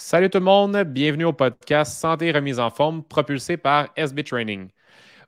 [0.00, 4.68] Salut tout le monde, bienvenue au podcast Santé remise en forme propulsé par SB Training.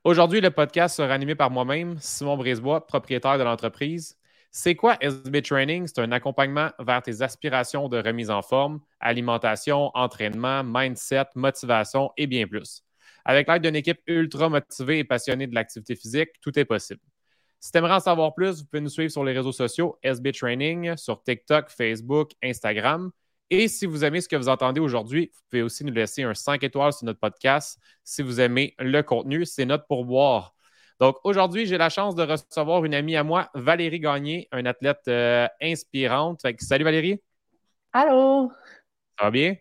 [0.04, 4.17] Aujourd'hui, le podcast sera animé par moi-même, Simon Brisebois, propriétaire de l'entreprise.
[4.53, 5.88] C'est quoi SB Training?
[5.88, 12.29] C'est un accompagnement vers tes aspirations de remise en forme, alimentation, entraînement, mindset, motivation et
[12.29, 12.84] bien plus.
[13.25, 17.00] Avec l'aide d'une équipe ultra motivée et passionnée de l'activité physique, tout est possible.
[17.59, 20.30] Si tu aimerais en savoir plus, vous pouvez nous suivre sur les réseaux sociaux SB
[20.30, 23.11] Training, sur TikTok, Facebook, Instagram.
[23.51, 26.35] Et si vous aimez ce que vous entendez aujourd'hui, vous pouvez aussi nous laisser un
[26.35, 27.81] 5 étoiles sur notre podcast.
[28.04, 30.54] Si vous aimez le contenu, c'est notre pourboire.
[31.00, 35.00] Donc aujourd'hui, j'ai la chance de recevoir une amie à moi, Valérie Gagné, une athlète
[35.08, 36.47] euh, inspirante.
[36.58, 37.20] salut Valérie.
[37.92, 38.53] Allô.
[39.19, 39.56] Ça va bien?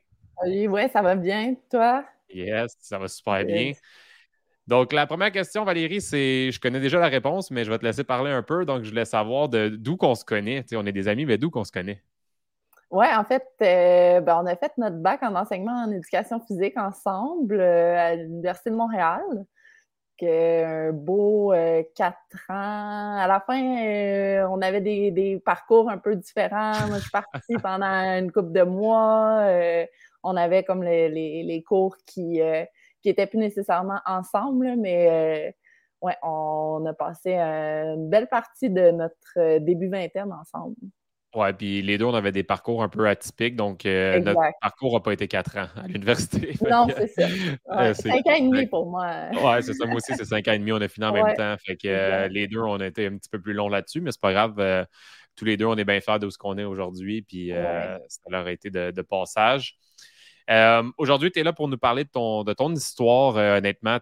[0.45, 1.55] Oui, ouais, ça va bien.
[1.71, 2.05] Toi?
[2.31, 3.71] Yes, ça va super bien.
[4.67, 7.85] Donc, la première question, Valérie, c'est je connais déjà la réponse, mais je vais te
[7.85, 8.65] laisser parler un peu.
[8.65, 10.63] Donc, je voulais savoir d'où qu'on se connaît.
[10.73, 12.03] on est des amis, mais d'où qu'on se connaît?
[12.91, 16.75] Oui, en fait, euh, ben, on a fait notre bac en enseignement en éducation physique
[16.75, 19.21] ensemble euh, à l'Université de Montréal.
[20.23, 22.17] un beau euh, quatre
[22.49, 23.17] ans.
[23.19, 26.87] À la fin, on avait des, parcours un peu différents.
[26.87, 29.43] Moi, je suis partie pendant une couple de mois.
[30.23, 32.41] on avait comme les, cours qui
[33.01, 35.55] qui plus nécessairement ensemble, mais
[36.01, 40.75] ouais, on a passé une belle partie de notre début vingtaine ensemble.
[41.35, 44.93] Ouais, puis les deux, on avait des parcours un peu atypiques, donc euh, notre parcours
[44.93, 46.57] n'a pas été quatre ans à l'université.
[46.69, 47.27] Non, c'est ça.
[47.71, 49.29] Euh, cinq ans et demi pour moi.
[49.33, 49.85] Ouais, c'est ça.
[49.85, 50.71] Moi aussi, c'est cinq ans et demi.
[50.71, 51.55] On a fini en même temps.
[51.63, 54.11] Fait que euh, les deux, on a été un petit peu plus longs là-dessus, mais
[54.11, 54.87] c'est pas grave.
[55.35, 58.47] tous les deux, on est bien fiers de ce qu'on est aujourd'hui, puis ça leur
[58.47, 59.77] a été de passage.
[60.49, 63.37] Euh, aujourd'hui, tu es là pour nous parler de ton, de ton histoire.
[63.37, 63.99] Euh, honnêtement,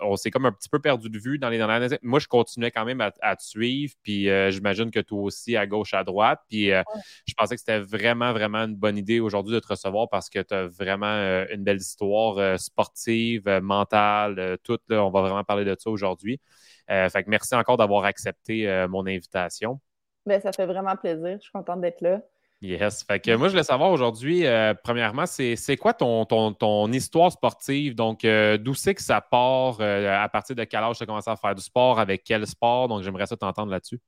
[0.00, 1.98] on s'est comme un petit peu perdu de vue dans les dernières années.
[2.02, 5.66] Moi, je continuais quand même à, te suivre, puis euh, j'imagine que toi aussi, à
[5.66, 6.40] gauche, à droite.
[6.48, 10.28] Puis je pensais que c'était vraiment, vraiment une bonne idée aujourd'hui de te recevoir parce
[10.28, 11.06] que tu as vraiment
[11.50, 14.82] une belle histoire sportive, mentale, toute.
[14.90, 16.40] on va vraiment parler de ça aujourd'hui.
[16.88, 19.80] fait que merci encore d'avoir accepté mon invitation.
[20.24, 21.36] Bien, ça fait vraiment plaisir.
[21.36, 22.20] Je suis contente d'être là.
[22.62, 23.04] Yes.
[23.04, 27.94] Fait que moi, je voulais savoir aujourd'hui, euh, premièrement, c'est quoi ton, ton, histoire sportive?
[27.94, 29.76] Donc, euh, d'où c'est que ça part?
[29.80, 32.00] Euh, à partir de quel âge tu as commencé à faire du sport?
[32.00, 32.88] Avec quel sport?
[32.88, 34.00] Donc, j'aimerais ça t'entendre là-dessus.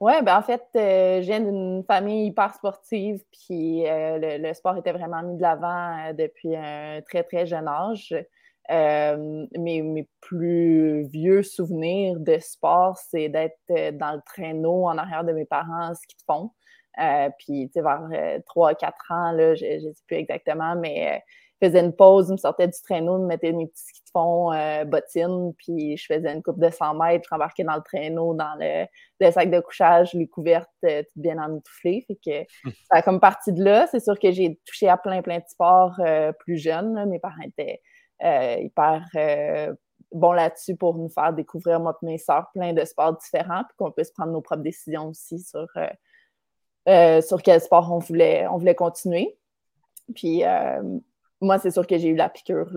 [0.00, 5.22] Oui, ben en fait, je viens d'une famille hyper sportive, puis le, sport était vraiment
[5.22, 8.14] mis de l'avant depuis un très, très jeune âge.
[8.68, 15.32] mes, mes, plus vieux souvenirs de sport, c'est d'être dans le traîneau en arrière de
[15.32, 16.50] mes parents, ce qu'ils font.
[17.00, 18.02] Euh, puis, tu sais, vers
[18.46, 21.18] 3-4 euh, ans, là, je ne sais plus exactement, mais euh,
[21.60, 24.02] je faisais une pause, je me sortais du traîneau, je me mettais mes petits skis
[24.04, 24.50] de fond,
[24.86, 28.56] bottines, puis je faisais une coupe de 100 mètres, je rembarquais dans le traîneau, dans
[28.58, 32.04] le, sac de couchage, les couvertes, tout bien emmitouflées.
[32.08, 33.86] Fait que ça a comme partie de là.
[33.86, 36.00] C'est sûr que j'ai touché à plein, plein de sports
[36.40, 37.08] plus jeunes.
[37.08, 37.80] Mes parents étaient
[38.20, 39.06] hyper
[40.10, 43.76] bons là-dessus pour nous faire découvrir, moi et mes sœurs, plein de sports différents, puis
[43.78, 45.68] qu'on puisse prendre nos propres décisions aussi sur
[46.88, 49.36] euh, sur quel sport on voulait, on voulait continuer.
[50.14, 50.82] Puis euh,
[51.40, 52.72] moi, c'est sûr que j'ai eu la piqûre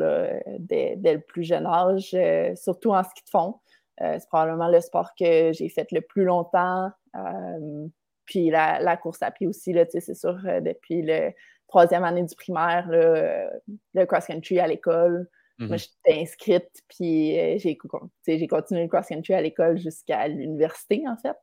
[0.60, 3.60] dès, le plus jeune âge, euh, surtout en ski de fond.
[4.00, 6.90] c'est probablement le sport que j'ai fait le plus longtemps.
[8.26, 11.32] puis la, course à pied aussi, c'est sûr, depuis le
[11.68, 15.28] troisième année du primaire, le cross-country à l'école.
[15.58, 15.78] Moi, mhm.
[15.78, 17.78] j'étais inscrite, puis euh, j'ai,
[18.48, 21.38] continué le cross-country à l'école jusqu'à l'université, en fait.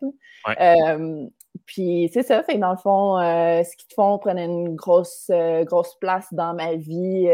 [0.60, 1.26] Euh,
[1.66, 5.30] puis c'est ça, fait dans le fond, euh, ce qu'ils font prenait une grosse,
[5.64, 7.28] grosse place dans ma vie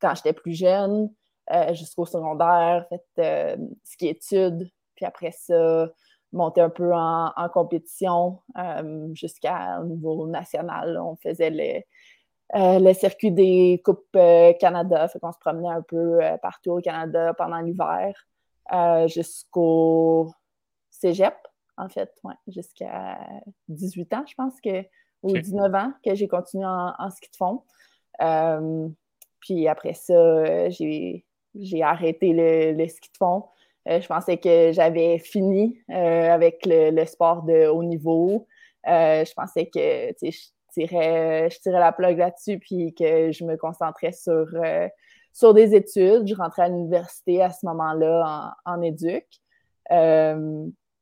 [0.00, 1.10] quand j'étais plus jeune,
[1.72, 5.88] jusqu'au secondaire, fait ski études, puis après ça,
[6.32, 8.40] monter un peu en, compétition
[9.12, 10.98] jusqu'au niveau national.
[10.98, 11.84] On faisait
[12.54, 15.08] euh, le circuit des Coupes euh, Canada.
[15.08, 18.14] Fait qu'on se promenait un peu euh, partout au Canada pendant l'hiver
[19.06, 20.32] jusqu'au
[20.90, 21.36] cégep,
[21.76, 23.18] en fait, ouais, jusqu'à
[23.68, 24.82] 18 ans, je pense que,
[25.22, 27.62] ou 19 ans, que j'ai continué en, ski de fond.
[29.40, 33.44] puis après ça, j'ai arrêté le, ski de fond.
[33.86, 38.46] je pensais que j'avais fini avec le, sport de haut niveau.
[38.84, 40.12] je pensais que
[40.76, 44.88] je tirais la plug là-dessus, puis que je me concentrais sur, euh,
[45.32, 46.26] sur des études.
[46.26, 49.26] Je rentrais à l'université à ce moment-là en, en éduc.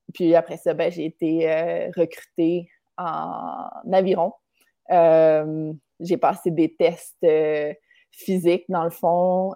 [0.09, 4.33] Euh, puis après ça, ben, j'ai été euh, recrutée en aviron.
[4.91, 7.27] j'ai passé des tests
[8.12, 9.55] physiques, dans le fond,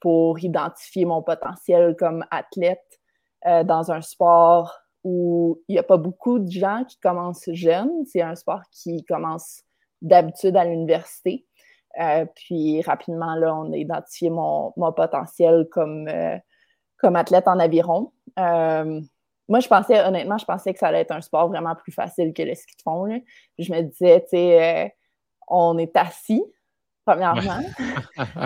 [0.00, 3.00] pour identifier mon potentiel comme athlète
[3.44, 8.04] dans un sport où il n'y a pas beaucoup de gens qui commencent jeunes.
[8.06, 9.62] C'est un sport qui commence
[10.02, 11.46] d'habitude à l'université.
[12.36, 16.08] puis rapidement, là, on a identifié mon, potentiel comme,
[16.98, 18.12] comme athlète en aviron.
[19.50, 22.32] Moi, je pensais, honnêtement, je pensais que ça allait être un sport vraiment plus facile
[22.32, 23.06] que le ski de fond.
[23.58, 24.94] je me disais, tu sais,
[25.48, 26.42] on est assis,
[27.04, 27.60] premièrement.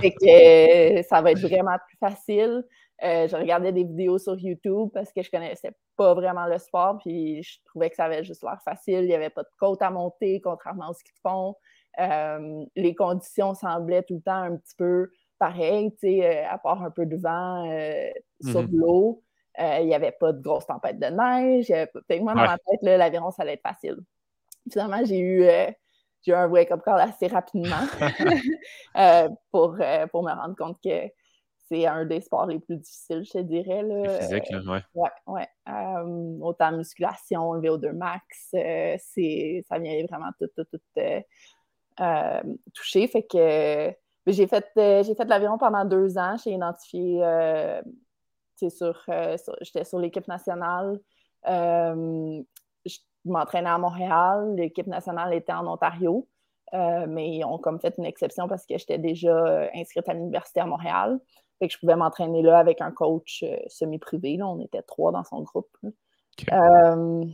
[0.03, 0.15] et
[1.03, 2.65] que ça va être vraiment plus facile.
[3.03, 6.99] Euh, je regardais des vidéos sur YouTube parce que je connaissais pas vraiment le sport,
[6.99, 9.01] puis je trouvais que ça avait juste l'air facile.
[9.01, 11.57] Il n'y avait pas de côte à monter, contrairement au ski de fond.
[12.01, 16.91] Euh, les conditions semblaient tout le temps un petit peu pareilles, euh, à part un
[16.91, 17.65] peu de vent
[18.41, 18.73] sur mm-hmm.
[18.73, 19.24] l'eau.
[19.59, 21.67] Il n'y avait pas de grosse tempête de neige.
[22.09, 23.99] Fait moi, dans ma tête, l'aviron, ça allait être facile.
[24.71, 25.45] Finalement, j'ai eu
[26.23, 27.85] j'ai eu un wake-up call assez rapidement
[29.53, 29.77] pour,
[30.11, 31.11] pour me rendre compte que
[31.69, 33.83] c'est un des sports les plus difficiles, je te dirais.
[33.83, 34.21] Là.
[34.21, 34.79] Physique, oui.
[34.95, 35.49] Ouais, ouais.
[35.69, 41.01] Euh, autant musculation, le VO2 max, euh, ça vient vraiment tout, tout, tout
[42.01, 42.41] euh,
[42.75, 43.07] toucher.
[43.07, 43.93] Fait que
[44.27, 46.37] j'ai fait, j'ai fait l'aviron pendant deux ans.
[46.43, 47.21] J'ai identifié,
[48.57, 49.05] sur,
[49.61, 51.01] j'étais sur l'équipe nationale.
[51.47, 54.55] je m'entraînais à Montréal.
[54.57, 56.29] L'équipe nationale était en Ontario.
[56.73, 60.67] mais ils ont comme fait une exception parce que j'étais déjà inscrite à l'université à
[60.67, 61.21] Montréal.
[61.59, 64.39] Fait que je pouvais m'entraîner là avec un coach euh, semi-privé.
[64.43, 65.77] On était trois dans son groupe.
[66.53, 67.25] Euh,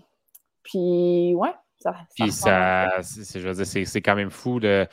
[0.63, 1.55] puis, ouais.
[1.81, 4.87] Ça, puis ça, c'est, je veux dire, c'est, quand même fou de,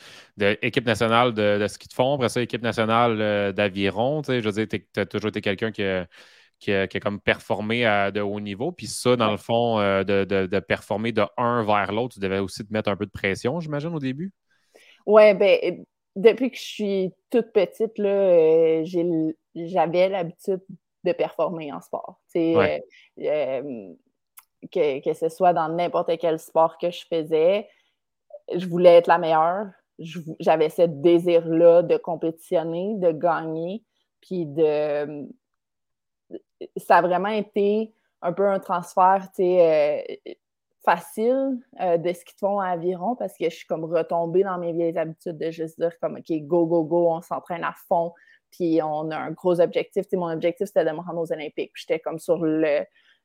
[0.62, 4.22] équipe nationale de, ski de fond, après ça, équipe nationale euh, d'aviron.
[4.26, 6.06] Je veux dire, tu as toujours été quelqu'un qui a,
[6.58, 8.72] qui, a, comme performé à de haut niveau.
[8.72, 12.66] Puis ça, dans le fond, de, de, performer de un vers l'autre, tu devais aussi
[12.66, 14.32] te mettre un peu de pression, j'imagine, au début?
[15.04, 15.84] Ouais, ben
[16.18, 18.84] depuis que je suis toute petite, là, euh,
[19.54, 20.60] j'avais l'habitude
[21.04, 22.20] de performer en sport.
[22.36, 22.78] Euh,
[23.20, 23.92] euh,
[24.72, 27.68] que, ce soit dans n'importe quel sport que je faisais,
[28.54, 29.66] je voulais être la meilleure.
[29.98, 33.84] J'avais ce désir-là de compétitionner, de gagner,
[34.20, 35.28] puis de...
[36.76, 40.20] Ça a vraiment été un peu un transfert, sais,
[40.84, 44.58] facile euh, de ce qu'ils font à aviron parce que je suis comme retombée dans
[44.58, 48.14] mes vieilles habitudes de juste dire comme OK, go, go, go, on s'entraîne à fond,
[48.50, 50.06] puis on a un gros objectif.
[50.12, 51.72] mon objectif, c'était de me rendre aux Olympiques.
[51.74, 52.84] J'étais comme sur le,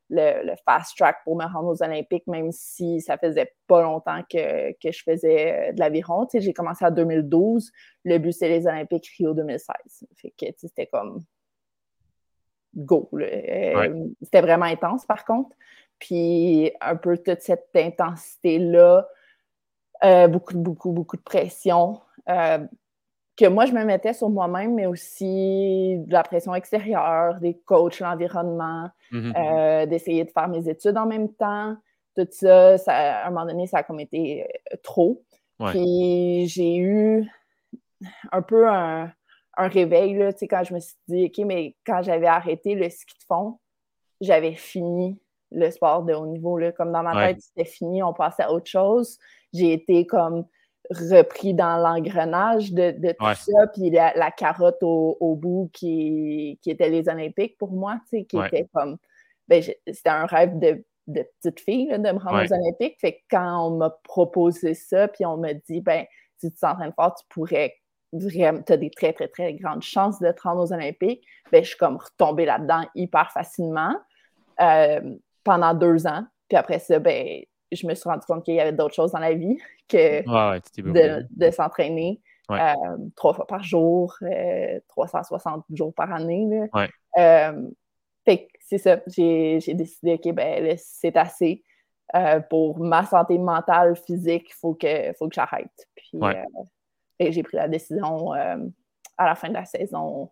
[0.09, 4.71] le, fast track pour me rendre aux Olympiques, même si ça faisait pas longtemps que,
[4.73, 6.27] que je faisais euh, de l'aviron.
[6.33, 7.71] J'ai commencé en 2012.
[8.05, 10.07] Le but, c'est les Olympiques Rio 2016.
[10.15, 11.23] Fait que c'était comme
[12.75, 13.09] go.
[13.13, 15.55] Euh, c'était vraiment intense, par contre
[16.03, 19.07] puis un peu toute cette intensité-là,
[20.03, 22.59] euh, beaucoup, beaucoup, beaucoup de pression euh,
[23.35, 27.99] que moi, je me mettais sur moi-même, mais aussi de la pression extérieure, des coachs,
[27.99, 29.33] l'environnement, mm-hmm.
[29.35, 31.75] euh, d'essayer de faire mes études en même temps.
[32.15, 34.47] Tout ça, à un moment donné, ça a comme été
[34.83, 35.23] trop.
[35.67, 37.27] Puis j'ai eu
[38.31, 39.11] un peu un,
[39.57, 43.15] un réveil, là, quand je me suis dit, OK, mais quand j'avais arrêté le ski
[43.17, 43.59] de fond,
[44.21, 45.19] j'avais fini
[45.51, 46.57] le sport de haut niveau.
[46.57, 46.71] Là.
[46.71, 49.19] Comme dans ma tête, c'était fini, on passait à autre chose.
[49.53, 50.45] J'ai été comme
[50.89, 57.07] repris dans l'engrenage de, tout ça, puis la, carotte au, bout qui, qui, était les
[57.09, 58.97] Olympiques pour moi, tu sais, qui était comme...
[59.47, 62.99] Ben, c'était un rêve de, petite fille, de me rendre aux Olympiques.
[62.99, 66.05] Fait que quand on m'a proposé ça, puis on m'a dit, ben,
[66.37, 67.75] si tu t'entraînes fort, tu pourrais
[68.13, 71.63] vraiment, tu as des très, très, très grandes chances de te rendre aux Olympiques, ben,
[71.63, 73.95] je suis comme retombée là-dedans hyper facilement.
[74.61, 76.25] Euh, pendant deux ans.
[76.47, 77.43] Puis après ça, ben,
[77.75, 79.57] je me suis rendu compte qu'il y avait d'autres choses dans la vie
[79.89, 80.23] que
[81.29, 82.73] de, s'entraîner euh,
[83.15, 84.15] trois fois par jour,
[84.89, 86.69] 360 euh, jours par année.
[87.17, 87.69] Euh,
[88.25, 91.63] fait c'est ça, j'ai décidé que ben, c'est assez.
[92.49, 95.87] pour ma santé mentale, physique, il faut que, faut que j'arrête.
[95.95, 96.19] Puis
[97.19, 100.29] j'ai pris la décision à la fin de la saison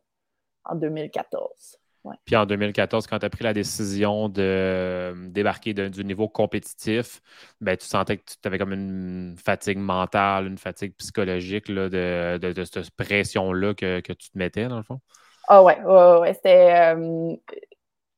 [0.66, 1.81] en 2014.
[2.26, 7.22] Puis en 2014, quand tu as pris la décision de euh, débarquer du niveau compétitif,
[7.60, 12.38] ben, tu sentais que tu avais comme une fatigue mentale, une fatigue psychologique là, de,
[12.38, 15.00] de, cette pression-là que, tu te mettais, dans le fond?
[15.48, 17.38] Ah ouais, ouais, c'était une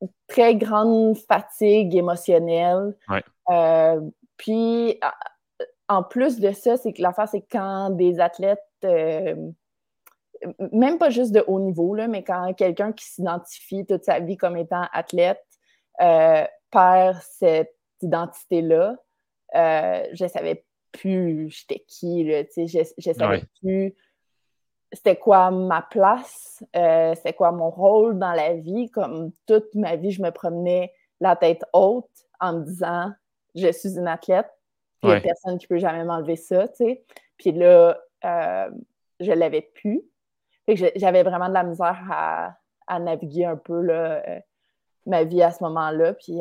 [0.01, 2.95] euh, très grande fatigue émotionnelle.
[3.49, 4.01] Euh,
[4.37, 4.99] puis
[5.89, 8.59] en plus de ça, c'est que l'affaire, c'est quand des athlètes
[10.71, 14.37] même pas juste de haut niveau, là, mais quand quelqu'un qui s'identifie toute sa vie
[14.37, 15.43] comme étant athlète
[16.01, 18.97] euh, perd cette identité-là,
[19.55, 23.95] euh, je savais plus j'étais qui, là, je, je savais plus
[24.91, 28.91] c'était quoi ma place, euh, c'était quoi mon rôle dans la vie.
[28.91, 33.11] Comme toute ma vie, je me promenais la tête haute en me disant
[33.55, 34.51] je suis une athlète,
[35.01, 37.03] il n'y a personne qui peut jamais m'enlever ça, tu sais.
[37.37, 37.99] Puis là,
[39.19, 40.03] je l'avais plus.
[40.67, 42.55] J'avais vraiment de la misère à,
[42.87, 44.23] à naviguer un peu là,
[45.05, 46.13] ma vie à ce moment-là.
[46.13, 46.39] Puis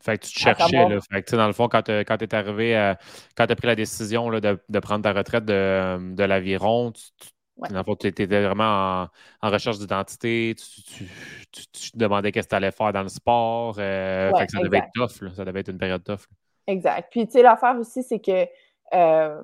[0.00, 0.98] fait que tu te cherchais, là.
[1.10, 2.94] Fait que, dans le fond, quand tu es arrivé,
[3.36, 6.92] quand tu as pris la décision là, de, de, prendre ta retraite de, de l'aviron,
[6.92, 7.02] tu,
[7.58, 9.08] dans le fond, tu étais vraiment
[9.42, 11.08] en, recherche d'identité, tu,
[11.50, 13.76] tu, te demandais qu'est-ce que tu allais faire dans le sport.
[13.78, 15.30] Euh, fait que ça devait être tough, là.
[15.34, 16.26] ça devait être une période tough.
[16.66, 17.08] Exact.
[17.10, 18.46] Puis, tu sais, l'affaire aussi, c'est que
[18.94, 19.42] euh,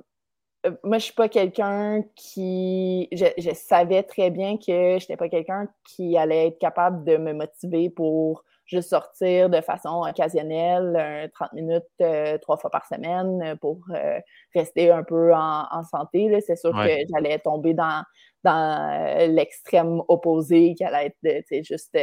[0.83, 3.09] moi, je suis pas quelqu'un qui.
[3.13, 7.17] Je, je, savais très bien que je n'étais pas quelqu'un qui allait être capable de
[7.17, 13.43] me motiver pour juste sortir de façon occasionnelle, 30 minutes euh, trois fois par semaine
[13.43, 14.19] euh, pour euh,
[14.55, 16.31] rester un peu en, santé.
[16.47, 18.03] C'est sûr que j'allais tomber dans,
[18.43, 21.97] dans l'extrême opposé, qui allait être juste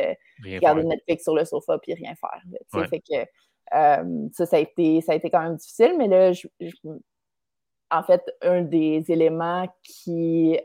[0.44, 2.88] regarder Netflix sur le sofa puis rien faire.
[2.90, 3.26] Fait que
[4.34, 6.32] ça, ça a, été, ça a été quand même difficile, mais là,
[7.92, 10.58] en fait, un des éléments qui,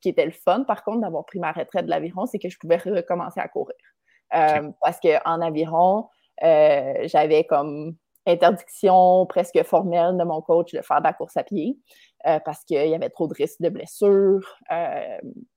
[0.00, 2.58] qui était le fun, par contre, d'avoir pris ma retraite de l'aviron, c'est que je
[2.58, 3.76] pouvais recommencer à courir.
[4.34, 6.08] Euh, parce qu'en aviron,
[6.42, 7.96] euh, j'avais comme
[8.26, 11.78] interdiction presque formelle de mon coach de faire de la course à pied
[12.26, 14.58] euh, parce qu'il y avait trop de risques de blessures.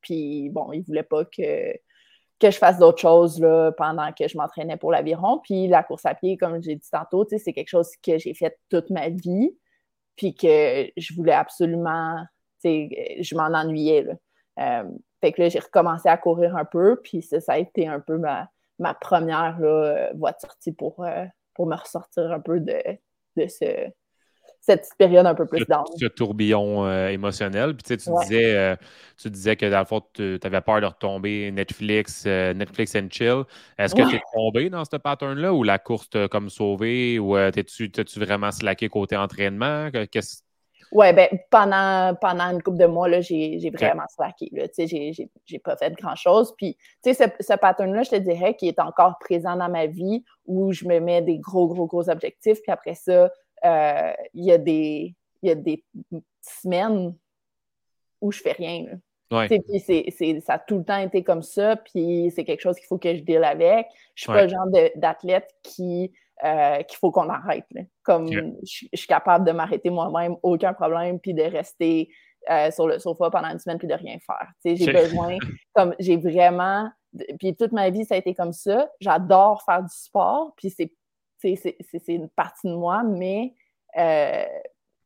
[0.02, 1.74] puis bon, il ne voulait pas que,
[2.40, 5.40] que je fasse d'autres choses là, pendant que je m'entraînais pour l'aviron.
[5.44, 8.58] Puis la course à pied, comme j'ai dit tantôt, c'est quelque chose que j'ai fait
[8.70, 9.58] toute ma vie,
[10.20, 12.26] puis que je voulais absolument,
[12.66, 14.06] je m'en ennuyais.
[14.58, 18.02] fait que là, j'ai recommencé à courir un peu, puis ça, ça a été un
[18.02, 18.50] peu ma,
[18.80, 21.24] ma première là, voie de sortie pour, euh,
[21.54, 22.82] pour me ressortir un peu de,
[23.38, 23.90] de ce,
[24.60, 25.86] cette période un peu plus down.
[25.98, 27.76] Ce tourbillon euh, émotionnel.
[27.76, 28.76] Puis tu, sais, tu, disais, euh,
[29.18, 33.44] tu disais que dans le fond, tu avais peur de retomber Netflix, Netflix and chill.
[33.78, 37.36] Est-ce que tu es tombé dans ce pattern-là ou la course t'a comme sauvé ou
[37.52, 39.90] t'es-tu, t'as-tu vraiment slacké côté entraînement?
[40.12, 40.44] Qu'est-ce
[40.92, 44.50] oui, ben, pendant, pendant une couple de mois, là, j'ai, vraiment slacké.
[44.52, 44.66] Là.
[44.76, 46.54] J'ai, j'ai, j'ai pas fait grand-chose.
[46.58, 49.86] Puis, tu sais, ce, ce pattern-là, je te dirais qu'il est encore présent dans ma
[49.86, 52.60] vie où je me mets des gros, gros, gros objectifs.
[52.64, 53.30] Puis après ça,
[53.66, 55.84] euh, il y, a des, y a des
[56.42, 57.16] semaines
[58.22, 58.86] où je fais rien.
[59.32, 59.48] Ouais.
[59.48, 61.76] Puis ça a tout le temps été comme ça.
[61.76, 63.88] Puis c'est quelque chose qu'il faut que je deal avec.
[64.16, 66.12] Je suis pas le genre d'athlète qui
[66.44, 67.66] euh, qu'il faut qu'on arrête.
[68.02, 72.10] Comme je, suis capable de m'arrêter moi-même, aucun problème, puis de rester
[72.50, 74.48] euh, sur le sofa pendant une semaine puis de rien faire.
[74.64, 75.36] J'ai besoin,
[75.76, 76.90] comme j'ai vraiment,
[77.40, 78.90] puis toute ma vie, ça a été comme ça.
[79.02, 80.94] J'adore faire du sport, puis c'est
[82.08, 83.54] une partie de moi, mais
[83.98, 84.46] euh,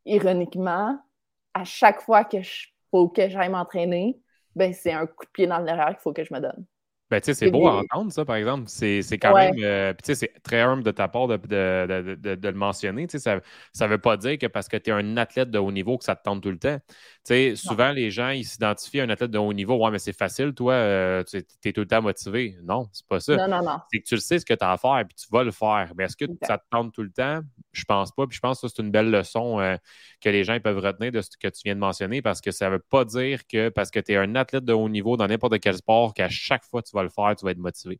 [0.05, 0.99] ironiquement,
[1.53, 4.21] à chaque fois que je faut que j'aille m'entraîner,
[4.55, 6.65] ben c'est un coup de pied dans le derrière qu'il faut que je me donne.
[7.13, 8.63] Ben, c'est beau à entendre, ça, par exemple.
[8.67, 9.55] C'est quand même.
[9.59, 13.07] Euh, c'est très humble de ta part de, de, de, de le mentionner.
[13.07, 15.97] Ça ne veut pas dire que parce que tu es un athlète de haut niveau
[15.97, 16.79] que ça te tente tout le temps.
[17.23, 19.75] sais, souvent, les gens, ils s'identifient à un athlète de haut niveau.
[19.75, 22.57] Ouais, mais c'est facile, toi, euh, tu es tout le temps motivé.
[22.63, 23.35] Non, c'est pas ça.
[23.35, 23.77] Non, non, non.
[23.91, 25.51] C'est que tu le sais ce que tu as à faire et tu vas le
[25.51, 25.91] faire.
[25.95, 27.41] Mais est-ce que ça te tente tout le temps?
[27.73, 28.25] Je pense pas.
[28.25, 29.77] Puis je pense que c'est une belle leçon euh,
[30.21, 32.67] que les gens peuvent retenir de ce que tu viens de mentionner parce que ça
[32.67, 35.27] ne veut pas dire que parce que tu es un athlète de haut niveau dans
[35.27, 37.99] n'importe quel sport qu'à chaque fois tu vas le faire, tu vas être motivé.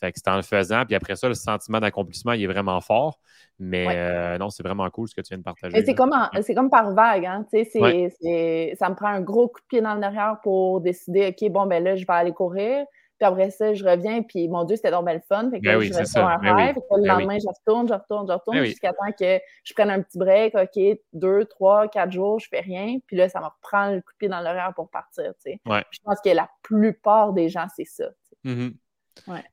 [0.00, 0.84] Fait que c'est en le faisant.
[0.84, 3.18] Puis après ça, le sentiment d'accomplissement, il est vraiment fort.
[3.58, 5.84] Mais euh, non, c'est vraiment cool ce que tu viens de partager.
[5.84, 6.12] C'est comme,
[6.54, 7.26] comme par vague.
[7.26, 7.46] Hein?
[7.52, 11.66] ça me prend un gros coup de pied dans le derrière pour décider, OK, bon,
[11.66, 12.84] ben là, je vais aller courir.
[13.18, 15.48] Puis après ça, je reviens, puis mon Dieu, c'était donc belle fun.
[15.50, 16.76] Fait que ben oui, je reste un ben rêve.
[16.76, 20.02] le ben lendemain, je retourne, je retourne, je retourne, jusqu'à temps que je prenne un
[20.02, 20.54] petit break.
[20.54, 22.98] OK, deux, trois, quatre jours, je fais rien.
[23.06, 25.32] Puis là, ça me reprend le coup de pied dans l'horaire pour partir.
[25.44, 28.08] Je pense que la plupart des gens, c'est ça.
[28.44, 28.72] Mm-hmm.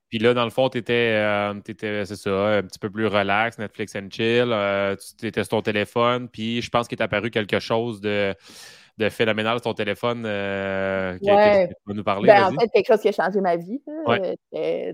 [0.08, 3.58] Puis là, dans le fond, tu étais, euh, c'est ça, un petit peu plus relax,
[3.58, 4.48] Netflix and chill.
[4.50, 8.34] Euh, tu étais sur ton téléphone, puis je pense qu'il est apparu quelque chose de
[8.98, 12.28] de phénoménal sur ton téléphone euh, que, tu vas nous parler.
[12.28, 14.92] Ben, en fait, quelque chose qui a changé ma vie euh, euh,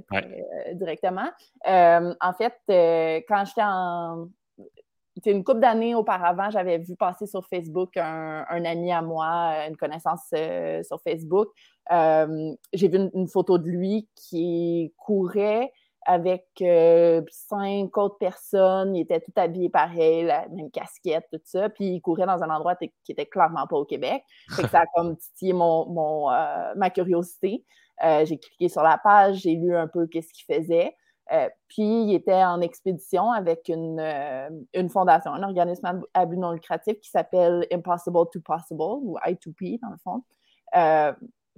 [0.75, 1.31] directement.
[1.64, 2.55] en fait,
[3.28, 4.28] quand j'étais en.
[5.26, 10.28] Une couple d'années auparavant, j'avais vu passer sur Facebook un, ami à moi, une connaissance
[10.28, 11.49] sur Facebook.
[11.90, 15.73] J'ai vu une, photo de lui qui courait
[16.09, 18.97] avec euh, cinq autres personnes.
[18.97, 21.69] Ils étaient tout habillés pareil, la même casquette, tout ça.
[21.69, 24.25] Puis ils couraient dans un endroit qui était clairement pas au Québec.
[24.49, 27.62] ça a comme titillé mon, euh, ma curiosité.
[28.03, 30.97] Euh, j'ai cliqué sur la page, j'ai lu un peu qu'est-ce qu'ils faisaient.
[31.69, 34.00] puis il était en expédition avec une,
[34.73, 39.79] une fondation, un organisme à but non lucratif qui s'appelle Impossible to Possible, ou I2P
[39.83, 40.23] dans le fond.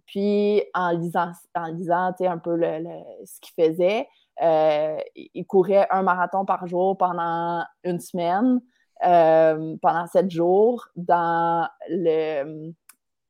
[0.06, 2.82] puis en lisant, en lisant un peu le,
[3.24, 4.08] ce qu'il faisait,
[4.42, 8.60] euh, il courait un marathon par jour pendant une semaine.
[9.00, 12.72] pendant sept jours dans le,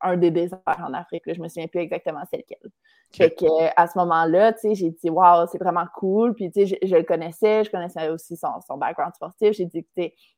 [0.01, 1.23] un des déserts en Afrique.
[1.27, 2.71] je je me souviens plus exactement c'est lequel.
[3.13, 6.33] Fait que, à ce moment-là, j'ai dit, waouh, c'est vraiment cool.
[6.33, 9.51] Puis, sais, je, le connaissais, je connaissais aussi son, son background sportif.
[9.51, 9.85] J'ai dit,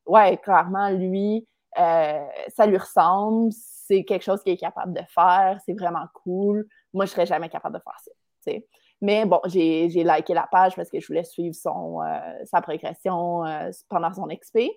[0.08, 1.48] ouais, clairement, lui,
[1.80, 6.68] euh, ça lui ressemble, c'est quelque chose qu'il est capable de faire, c'est vraiment cool.
[6.94, 8.12] Moi, je serais jamais capable de faire ça.
[8.42, 8.68] sais.
[9.04, 13.46] Mais bon, j'ai liké la page parce que je voulais suivre son, euh, sa progression
[13.46, 14.70] euh, pendant son XP.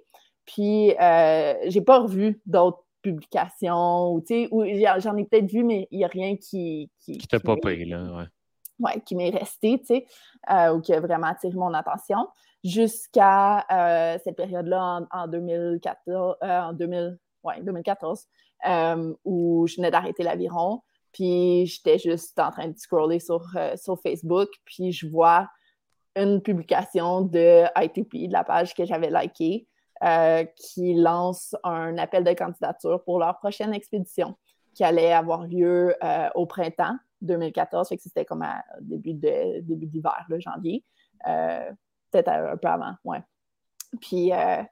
[0.45, 0.91] Puis,
[1.67, 4.65] j'ai pas revu d'autres publications, ou, ou
[4.99, 6.91] j'en ai peut-être vu, mais il n'y a rien qui.
[6.99, 8.25] Qui, qui t'a pas payé, là, ouais.
[8.79, 10.07] Ouais, qui m'est resté, tu sais,
[10.71, 12.27] ou qui a vraiment attiré mon attention
[12.67, 18.27] jusqu'à euh, cette période-là en, 2014, euh, en 2014
[18.67, 20.83] euh, où je venais d'arrêter l'aviron.
[21.17, 23.43] Puis j'étais juste en train de scroller sur,
[23.77, 25.49] sur Facebook, puis je vois
[26.15, 29.67] une publication de ITP, de la page que j'avais likée,
[30.57, 34.37] qui lance un appel de candidature pour leur prochaine expédition
[34.75, 35.95] qui allait avoir lieu
[36.35, 40.85] au printemps 2014, fait que c'était comme à début de début d'hiver, janvier
[42.11, 43.23] peut-être un peu avant, ouais.
[44.01, 44.63] Puis, euh,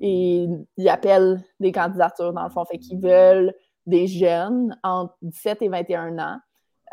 [0.00, 2.64] ils, appellent des candidatures, dans le fond.
[2.64, 3.54] Fait qu'ils veulent
[3.90, 6.38] des jeunes entre 17 et 21 ans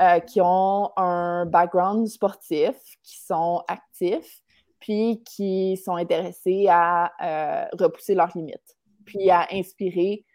[0.02, 4.42] euh, qui ont un background sportif, qui sont actifs,
[4.80, 10.26] puis qui sont intéressés à euh, repousser leurs limites, puis à inspirer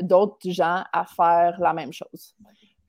[0.00, 2.34] d'autres gens à faire la même chose.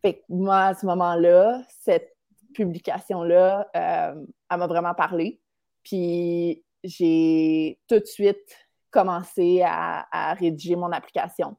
[0.01, 2.15] Fait moi, à ce moment-là, cette
[2.53, 5.41] publication-là, elle m'a vraiment parlé.
[5.83, 8.57] Puis j'ai tout de suite
[8.91, 11.55] commencé à, rédiger mon application euh,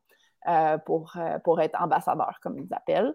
[0.84, 3.14] pour, euh, pour être ambassadeur, comme ils appellent.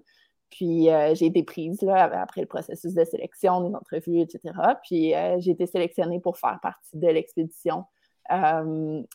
[0.50, 4.39] Puis euh, j'ai été prise là, après le processus de sélection, des entrevues, etc.
[4.83, 7.86] Puis j'ai été sélectionnée pour faire partie de l'expédition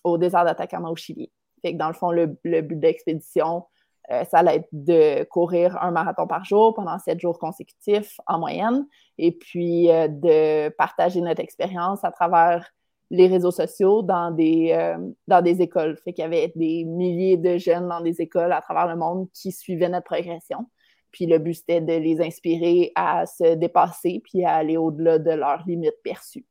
[0.02, 1.30] au désert d'Atacama au Chili.
[1.62, 3.64] Fait dans le fond, le, le but de l'expédition,
[4.10, 8.38] euh, ça allait être de courir un marathon par jour pendant sept jours consécutifs en
[8.38, 12.70] moyenne, et puis euh, de partager notre expérience à travers
[13.10, 15.96] les réseaux sociaux dans des, euh, dans des écoles.
[16.04, 19.28] Fait qu'il y avait des milliers de jeunes dans des écoles à travers le monde
[19.32, 20.66] qui suivaient notre progression.
[21.12, 25.30] Puis le but, c'était de les inspirer à se dépasser puis à aller au-delà de
[25.30, 26.44] leurs limites perçues.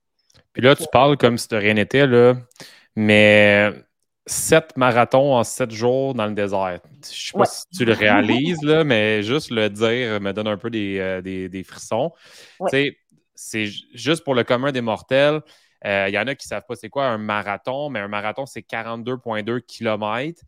[0.53, 2.35] Puis là, tu parles comme si de rien n'était, là.
[2.95, 3.71] Mais
[4.25, 6.79] sept marathons en sept jours dans le désert.
[6.83, 10.47] Je ne sais pas si tu le réalises, là, mais juste le dire me donne
[10.47, 12.11] un peu des, euh, frissons.
[13.35, 15.41] C'est juste pour le commun des mortels.
[15.83, 18.07] Il euh, y en a qui ne savent pas c'est quoi un marathon, mais un
[18.07, 20.41] marathon, c'est 42,2 km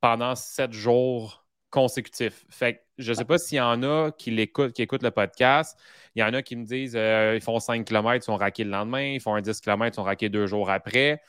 [0.00, 2.46] pendant sept jours consécutifs.
[2.50, 5.78] Fait je ne sais pas s'il y en a qui l'écoutent, qui écoutent le podcast.
[6.14, 8.64] Il y en a qui me disent euh, ils font 5 km, ils sont raqués
[8.64, 11.20] le lendemain, ils font un 10 km, ils sont raqués deux jours après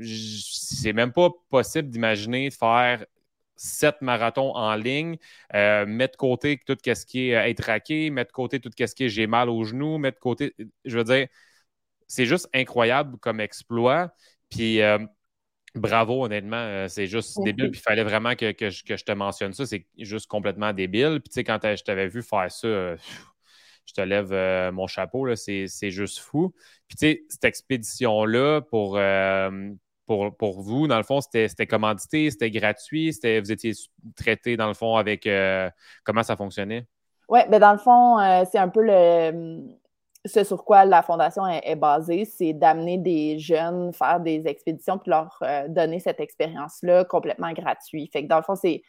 [0.00, 3.04] c'est même pas possible d'imaginer faire
[3.56, 5.16] sept marathons en ligne,
[5.54, 8.94] euh, mettre de côté tout ce qui est être raqué, mettre de côté tout ce
[8.94, 10.54] qui est j'ai mal au genou, mettre de côté.
[10.84, 11.26] Je veux dire,
[12.08, 14.10] c'est juste incroyable comme exploit.
[14.50, 14.98] Puis euh,
[15.74, 17.70] bravo, honnêtement, c'est juste débile.
[17.70, 19.64] Puis il fallait vraiment que, je, te mentionne ça.
[19.66, 21.20] C'est juste complètement débile.
[21.20, 22.96] Puis tu sais, quand je t'avais vu faire ça,
[23.86, 26.52] je te lève mon chapeau, c'est juste fou.
[26.88, 28.98] Puis tu sais, cette expédition-là pour
[30.08, 30.88] pour, vous?
[30.88, 33.72] Dans le fond, c'était commandité, c'était gratuit, vous étiez
[34.16, 35.70] traité, dans le fond, avec euh,
[36.04, 36.86] comment ça fonctionnait?
[37.28, 39.77] Oui, ben, dans le fond, euh, c'est un peu le
[40.28, 45.10] ce sur quoi la fondation est, basée, c'est d'amener des jeunes faire des expéditions puis
[45.10, 48.12] leur euh, donner cette expérience-là complètement gratuite.
[48.12, 48.82] Fait que dans le fond, c'est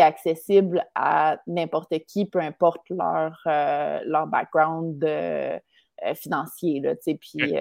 [0.00, 5.04] accessible à n'importe qui, peu importe leur, leur background
[6.14, 6.80] financier.
[6.80, 7.56] Là, puis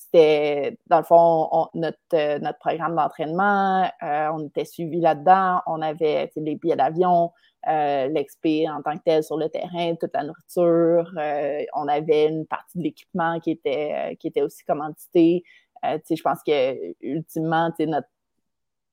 [0.00, 5.60] c'était, dans le fond, notre, euh, notre programme d'entraînement, euh, on était suivi là-dedans.
[5.66, 7.32] On avait les billets d'avion,
[7.68, 11.12] euh, l'expé en tant que tel sur le terrain, toute la nourriture.
[11.74, 15.44] on avait une partie de l'équipement qui était, qui était aussi commandité.
[15.82, 18.08] je pense que ultimement, notre,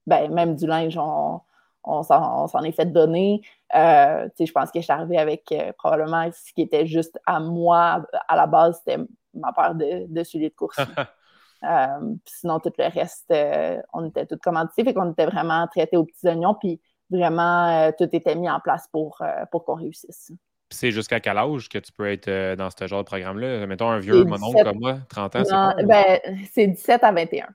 [0.06, 1.42] ben, même du linge, on,
[1.84, 3.42] on s'en est fait donner.
[3.74, 8.06] je pense que je suis arrivée avec probablement ce qui était juste à moi.
[8.28, 9.02] À la base, c'était
[9.34, 10.78] ma paire de, de souliers de course.
[11.64, 15.98] Euh, sinon, tout le reste, euh, on était tout commandité, fait qu'on était vraiment traités
[15.98, 20.32] aux petits oignons, puis vraiment, euh, tout était mis en place pour, pour qu'on réussisse.
[20.70, 23.66] C'est jusqu'à quel âge que tu peux être dans ce genre de programme-là?
[23.68, 26.20] Mettons un vieux mononcle comme moi, 30 ans, c'est ben,
[26.52, 27.48] C'est 17 à 21.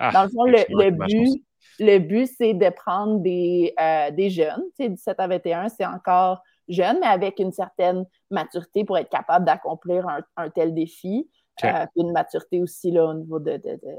[0.00, 1.42] Ah, dans le fond, le, but,
[1.80, 3.74] le but, c'est de prendre des,
[4.12, 4.62] des jeunes.
[4.78, 10.06] 17 à 21, c'est encore jeune, mais avec une certaine maturité pour être capable d'accomplir
[10.36, 11.28] un, tel défi.
[11.64, 13.96] Euh, une maturité aussi là, au niveau de, de, de,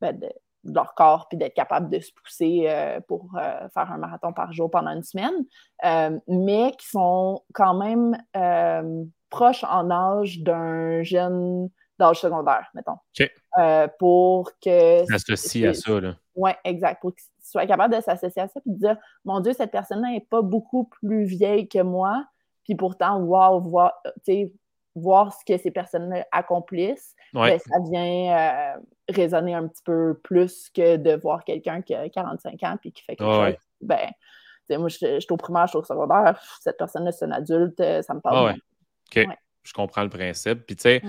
[0.00, 0.18] ben,
[0.64, 4.70] leur corps puis d'être capable de se pousser euh, pour faire un marathon par jour
[4.70, 5.44] pendant une semaine,
[6.28, 8.16] mais qui sont quand même
[9.30, 12.98] proches en âge d'un jeune d'âge secondaire, mettons.
[13.98, 15.04] pour que.
[15.06, 16.16] S'associe à ça, là.
[16.34, 17.00] Oui, exact.
[17.00, 20.10] Pour qu'ils soient capables de s'associer à ça puis de dire Mon Dieu, cette personne-là
[20.10, 22.24] n'est pas beaucoup plus vieille que moi,
[22.64, 23.92] puis pourtant, wow, voir,
[24.94, 30.70] voir ce que ces personnes accomplissent, ben, ça vient euh, résonner un petit peu plus
[30.70, 33.56] que de voir quelqu'un qui a 45 ans puis qui fait quelque chose.
[33.80, 34.10] Ben,
[34.70, 38.02] moi, je, suis au primaire, je suis au secondaire, cette personne-là, c'est un adulte, euh,
[38.02, 38.54] ça me parle.
[39.10, 39.26] OK,
[39.62, 40.64] je comprends le principe.
[40.64, 41.02] Puis, tu sais,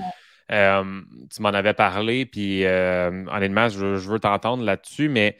[0.51, 1.01] euh,
[1.33, 5.37] tu m'en avais parlé, puis honnêtement, je, je veux t'entendre là-dessus, mais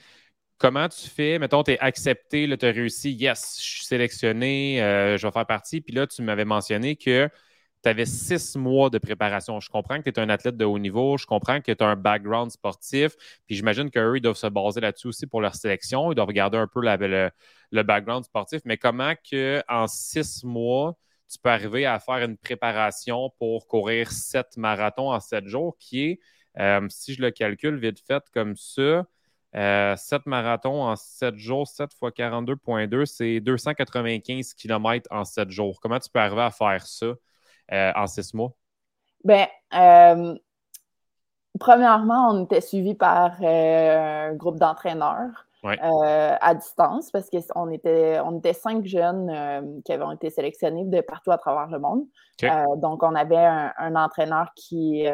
[0.59, 1.39] comment tu fais?
[1.39, 4.77] Mettons, tu es accepté, tu as réussi, yes, je suis sélectionné,
[5.17, 5.81] je vais faire partie.
[5.81, 7.29] Puis là, tu m'avais mentionné que
[7.85, 9.59] tu avais six mois de préparation.
[9.59, 11.87] Je comprends que tu es un athlète de haut niveau, je comprends que tu as
[11.87, 16.11] un background sportif, puis j'imagine qu'eux, ils doivent se baser là-dessus aussi pour leur sélection,
[16.11, 20.97] ils doivent regarder un peu le, background sportif, mais comment que en six mois,
[21.31, 26.05] tu peux arriver à faire une préparation pour courir sept marathons en sept jours, qui
[26.05, 26.19] est,
[26.59, 29.05] euh, si je le calcule vite fait comme ça,
[29.55, 35.79] euh, 7 marathons en 7 jours, 7 x 42,2, c'est 295 km en 7 jours.
[35.79, 37.13] Comment tu peux arriver à faire ça?
[37.71, 38.51] Euh, en six mois?
[39.23, 40.35] Bien, euh,
[41.59, 48.37] premièrement, on était suivi par euh, un groupe d'entraîneurs à distance parce qu'on était, on
[48.37, 52.03] était cinq jeunes qui avaient été sélectionnés de partout à travers le monde.
[52.77, 55.07] donc, on avait un, entraîneur qui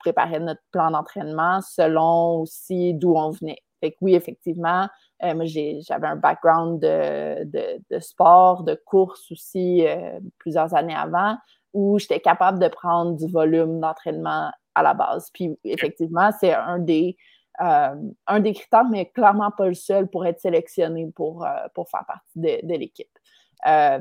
[0.00, 3.60] préparait notre plan d'entraînement selon aussi d'où on venait.
[3.80, 4.88] Fait que oui, effectivement,
[5.22, 9.86] moi, j'avais un background de, de, sport, de course aussi
[10.38, 11.36] plusieurs années avant
[11.72, 15.30] où j'étais capable de prendre du volume d'entraînement à la base.
[15.32, 17.16] Puis effectivement, c'est un des,
[17.60, 17.94] euh,
[18.26, 22.04] un des critères, mais clairement pas le seul pour être sélectionné pour, euh, pour faire
[22.06, 23.10] partie de, l'équipe.
[23.66, 23.98] Euh,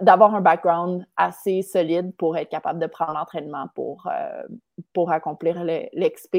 [0.00, 4.08] d'avoir un background assez solide pour être capable de prendre l'entraînement pour,
[4.92, 6.36] pour accomplir l'exp.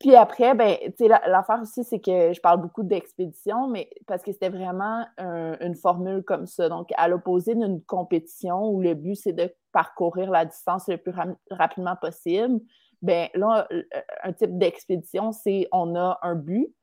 [0.00, 4.22] Puis après, ben, tu sais, l'affaire aussi, c'est que je parle beaucoup d'expédition, mais parce
[4.22, 6.70] que c'était vraiment une formule comme ça.
[6.70, 11.12] Donc, à l'opposé d'une compétition où le but, c'est de parcourir la distance le plus
[11.50, 12.60] rapidement possible,
[13.02, 13.68] ben là,
[14.22, 16.74] un type d'expédition, c'est on a un but,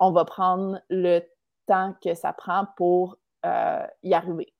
[0.00, 1.20] on va prendre le
[1.66, 4.52] temps que ça prend pour euh, y arriver.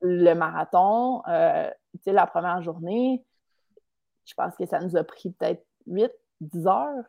[0.00, 3.24] Le marathon, euh, tu sais, la première journée,
[4.24, 7.04] je pense que ça nous a pris peut-être 8, 10 heures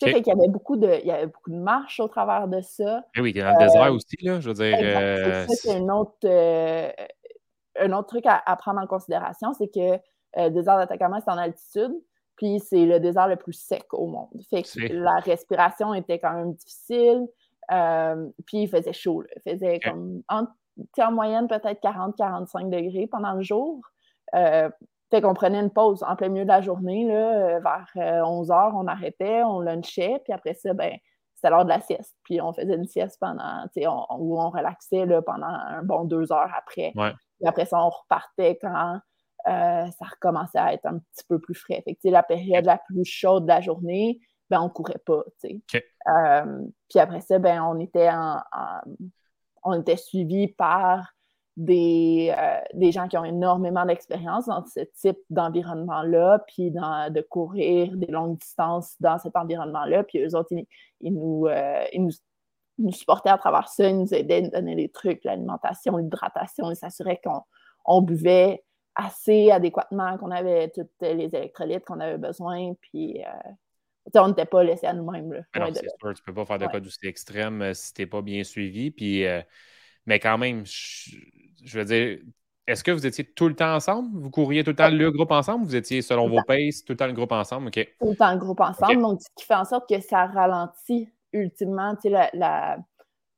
[0.00, 2.48] tu sais, qu'il y avait beaucoup de, il y avait beaucoup de marches au travers
[2.48, 3.04] de ça.
[3.14, 4.76] Eh oui, dans le désert euh, aussi, là, je veux dire.
[4.80, 6.90] Euh, c'est un autre, euh,
[7.78, 9.98] un autre truc à, prendre en considération, c'est que
[10.36, 11.92] le désert d'Atacama, c'est en altitude,
[12.36, 14.30] puis c'est le désert le plus sec au monde.
[14.50, 17.26] Fait que la respiration était quand même difficile,
[18.46, 19.28] puis il faisait chaud, là.
[19.46, 20.46] Il faisait comme, en,
[20.98, 23.80] en moyenne, peut-être 40-45 degrés pendant le jour.
[25.14, 28.50] Fait qu'on prenait une pause en plein milieu de la journée, là, euh, vers 11
[28.50, 30.92] euh, heures, on arrêtait, on lunchait, puis après ça, ben,
[31.36, 32.16] c'était l'heure de la sieste.
[32.24, 36.32] Puis on faisait une sieste pendant, on, où on relaxait là, pendant un bon deux
[36.32, 36.90] heures après.
[36.96, 38.98] Puis après ça, on repartait quand
[39.46, 41.80] euh, ça recommençait à être un petit peu plus frais.
[41.84, 44.18] Fait que, la période la plus chaude de la journée,
[44.50, 45.22] ben, on courait pas.
[45.38, 48.42] puis après ça, ben, on était en
[49.62, 51.13] on était suivi par
[51.56, 57.96] des, euh, des gens qui ont énormément d'expérience dans ce type d'environnement-là, puis de courir
[57.96, 60.02] des longues distances dans cet environnement-là.
[60.04, 60.52] Puis eux autres,
[61.00, 62.02] ils, nous, euh, ils,
[62.78, 66.70] nous, supportaient à travers ça, ils nous aidaient, ils nous donnaient des trucs, l'alimentation, l'hydratation,
[66.70, 68.64] ils s'assuraient qu'on buvait
[68.96, 74.64] assez adéquatement, qu'on avait toutes les électrolytes qu'on avait besoin, puis euh, on n'était pas
[74.64, 75.44] laissés à nous-mêmes.
[75.54, 78.42] C'est sûr, tu peux pas faire de quoi d'aussi extrême si tu n'es pas bien
[78.42, 79.24] suivi, puis...
[80.06, 82.18] mais quand même, je veux dire,
[82.66, 84.08] est-ce que vous étiez tout le temps ensemble?
[84.18, 85.64] Vous couriez tout le temps le groupe ensemble?
[85.64, 87.68] Ou vous étiez selon vos paces, tout le temps le groupe ensemble?
[87.68, 87.94] OK.
[88.00, 89.02] Tout le temps le groupe ensemble.
[89.02, 91.94] Donc, ce qui fait en sorte que ça ralentit ultimement.
[91.96, 92.78] Tu sais, la,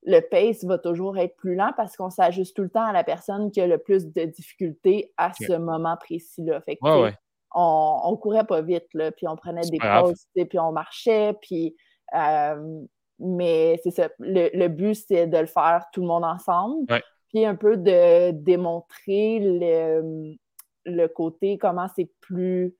[0.04, 3.02] le pace va toujours être plus lent parce qu'on s'ajuste tout le temps à la
[3.02, 6.60] personne qui a le plus de difficultés à ce moment précis-là.
[6.60, 7.12] Fait que,
[7.54, 11.74] On, on courait pas vite, là, puis on prenait des pauses, puis on marchait, puis.
[12.14, 12.82] Euh,
[13.18, 14.08] mais c'est ça.
[14.18, 16.90] Le, but, c'est de le faire tout le monde ensemble.
[16.90, 20.36] Ouais puis un peu de démontrer le,
[20.84, 22.74] le côté, comment c'est plus.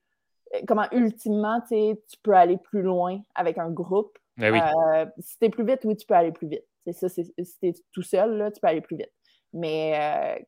[0.65, 4.17] Comment ultimement tu peux aller plus loin avec un groupe.
[4.37, 4.59] Ben oui.
[4.59, 6.63] euh, si t'es plus vite, oui, tu peux aller plus vite.
[6.85, 9.11] C'est ça, si t'es tout seul, là, tu peux aller plus vite.
[9.51, 9.91] Mais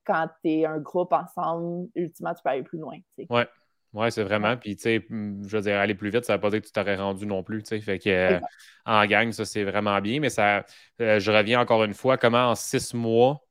[0.05, 2.97] quand euh, quand tu es un groupe ensemble, ultimement, tu peux aller plus loin.
[3.29, 3.47] Ouais.
[3.93, 4.05] Ouais, ouais.
[4.05, 4.57] Oui, c'est vraiment.
[4.57, 6.65] Puis, tu sais, je veux dire, aller plus vite, ça ne veut pas dire que
[6.67, 7.63] tu t'aurais rendu non plus.
[7.63, 8.39] Tu sais, fait que
[8.85, 10.19] en gang, ça, c'est vraiment bien.
[10.19, 10.63] Mais ça,
[10.99, 13.41] je reviens encore une fois, comment en six mois,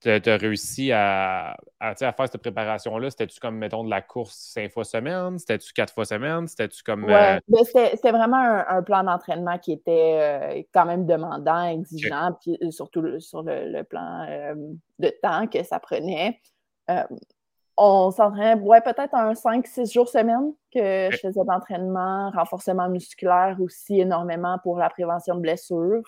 [0.00, 3.10] tu as réussi à, à, faire cette préparation-là?
[3.10, 5.38] C'était-tu comme, mettons, de la course cinq fois semaine?
[5.38, 6.46] C'était-tu quatre fois semaine?
[6.46, 7.04] C'était-tu comme.
[7.04, 12.32] Oui, euh, ben, c'était vraiment un, plan d'entraînement qui était euh, quand même demandant, exigeant,
[12.40, 14.26] puis euh, surtout sur le, plan
[14.98, 16.40] de temps que ça prenait.
[17.80, 24.00] On s'entraînait, ouais, peut-être un 5-6 jours semaine que je faisais d'entraînement, renforcement musculaire aussi
[24.00, 26.02] énormément pour la prévention de blessures.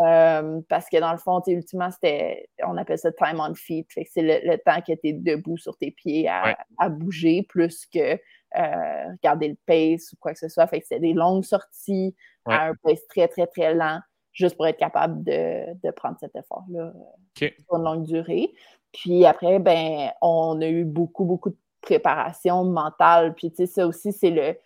[0.00, 3.86] Euh, parce que dans le fond, ultimement, c'était, on appelle ça time on feet.
[3.88, 8.14] c'est le, temps que tu es debout sur tes pieds à, bouger plus que
[8.56, 10.66] euh, regarder le pace ou quoi que ce soit.
[10.66, 12.16] Fait que c'est des longues sorties
[12.46, 14.00] à un pace très, très, très lent,
[14.32, 16.92] juste pour être capable de, prendre cet effort-là
[17.68, 18.52] pour une longue durée.
[18.96, 23.34] Puis après, ben, on a eu beaucoup, beaucoup de préparation mentale.
[23.34, 24.56] Puis, tu sais, ça aussi, c'est le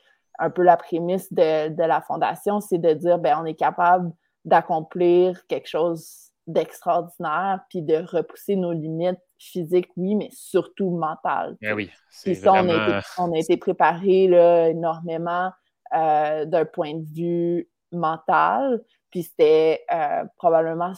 [0.41, 4.11] un peu la prémisse de, de la fondation, c'est de dire, ben, on est capable
[4.47, 11.57] d'accomplir quelque chose d'extraordinaire, puis de repousser nos limites physiques, oui, mais surtout mentales.
[11.61, 11.91] Eh oui,
[12.23, 15.53] puis ça, on, a été, on a été préparé là, énormément
[15.95, 20.93] euh, d'un point de vue mental, puis c'était euh, probablement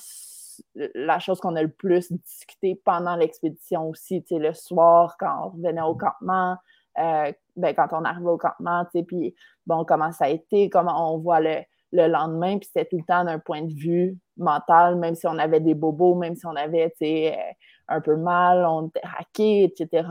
[0.74, 5.44] la chose qu'on a le plus discuté pendant l'expédition aussi, tu sais, le soir, quand
[5.44, 6.56] on revenait au campement,
[6.98, 9.34] euh, ben, quand on arrivait au campement, tu sais, puis
[9.66, 11.56] bon, comment ça a été, comment on voit le,
[11.92, 15.38] le lendemain, puis c'était tout le temps d'un point de vue mental, même si on
[15.38, 17.52] avait des bobos, même si on avait euh,
[17.88, 20.08] un peu mal, on était raqué, etc.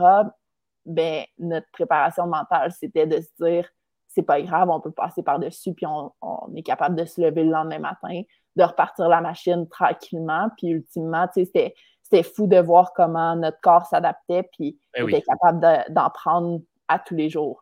[0.86, 3.68] Ben, notre préparation mentale, c'était de se dire
[4.14, 6.12] c'est pas grave, on peut passer par-dessus, puis on,
[6.54, 8.22] est capable de se lever le lendemain matin,
[8.56, 13.86] de repartir la machine tranquillement, puis ultimement, c'était, c'était fou de voir comment notre corps
[13.86, 17.60] s'adaptait, puis on eh était capable d'en prendre à tous les jours.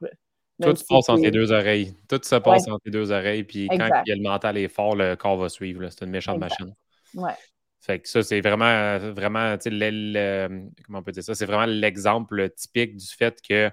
[0.61, 1.95] Tout se passe entre tes deux oreilles.
[2.09, 3.45] Tout se passe entre tes deux oreilles.
[3.45, 5.89] Puis quand le mental est fort, le corps va suivre.
[5.89, 6.75] C'est une méchante machine.
[7.15, 7.33] Ouais.
[7.81, 11.35] Fait que ça, c'est vraiment, vraiment, comment on peut dire ça?
[11.35, 13.71] C'est vraiment l'exemple typique du fait que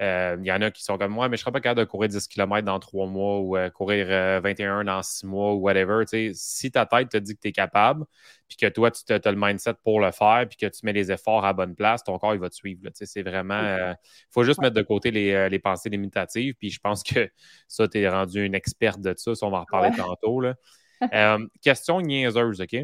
[0.00, 1.84] il y en a qui sont comme moi, mais je ne serais pas capable de
[1.84, 4.06] courir 10 km dans 3 mois ou euh, courir
[4.42, 6.04] 21 euh, dans 6 mois ou whatever.
[6.34, 8.04] si ta tête te dit que tu es capable,
[8.48, 11.10] puis que toi, tu as le mindset pour le faire, puis que tu mets les
[11.10, 12.82] efforts à bonne place, ton corps, il va te suivre.
[12.92, 13.60] C'est vraiment.
[13.60, 13.96] Il
[14.30, 17.28] faut juste mettre de côté les, pensées limitatives, puis je pense que
[17.68, 19.34] ça, tu es rendu une experte de ça.
[19.34, 20.40] Ça, on va en reparler tantôt.
[20.40, 20.54] Là.
[21.62, 22.76] question niaiseuse, OK?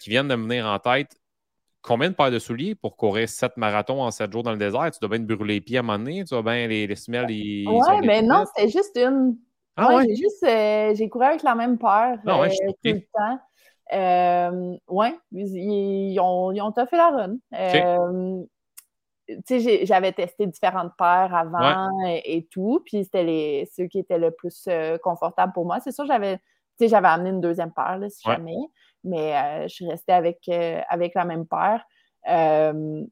[0.00, 1.16] qui viennent de me venir en tête
[1.82, 4.90] combien de paires de souliers pour courir sept marathons en sept jours dans le désert?
[4.92, 6.86] Tu dois bien te brûler les pieds à un moment donné, tu dois bien les,
[6.86, 7.30] les semelles.
[7.30, 9.36] Ils, ouais, mais non, c'était juste une.
[9.76, 12.76] Ah, ouais, J'ai juste euh, j'ai couru avec la même paire ah, ouais, euh, tout
[12.84, 13.38] le temps.
[13.94, 17.36] Euh, ouais, ils, ont, ils ont fait la run.
[17.54, 18.42] Euh,
[19.46, 24.18] tu sais, j'avais testé différentes paires avant et, tout, puis c'était les ceux qui étaient
[24.18, 24.68] le plus
[25.02, 25.80] confortables pour moi.
[25.80, 26.38] C'est sûr, j'avais
[26.80, 28.56] j'avais amené une deuxième paire, là, si jamais
[29.04, 31.84] mais euh, je suis restée avec, euh, avec la même paire.
[32.28, 33.04] Euh,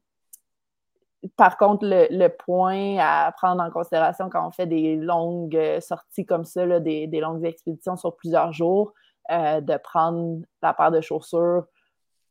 [1.35, 6.45] par contre, le, point à prendre en considération quand on fait des longues sorties comme
[6.45, 8.93] ça, des, longues expéditions sur plusieurs jours,
[9.29, 11.65] de prendre la paire de chaussures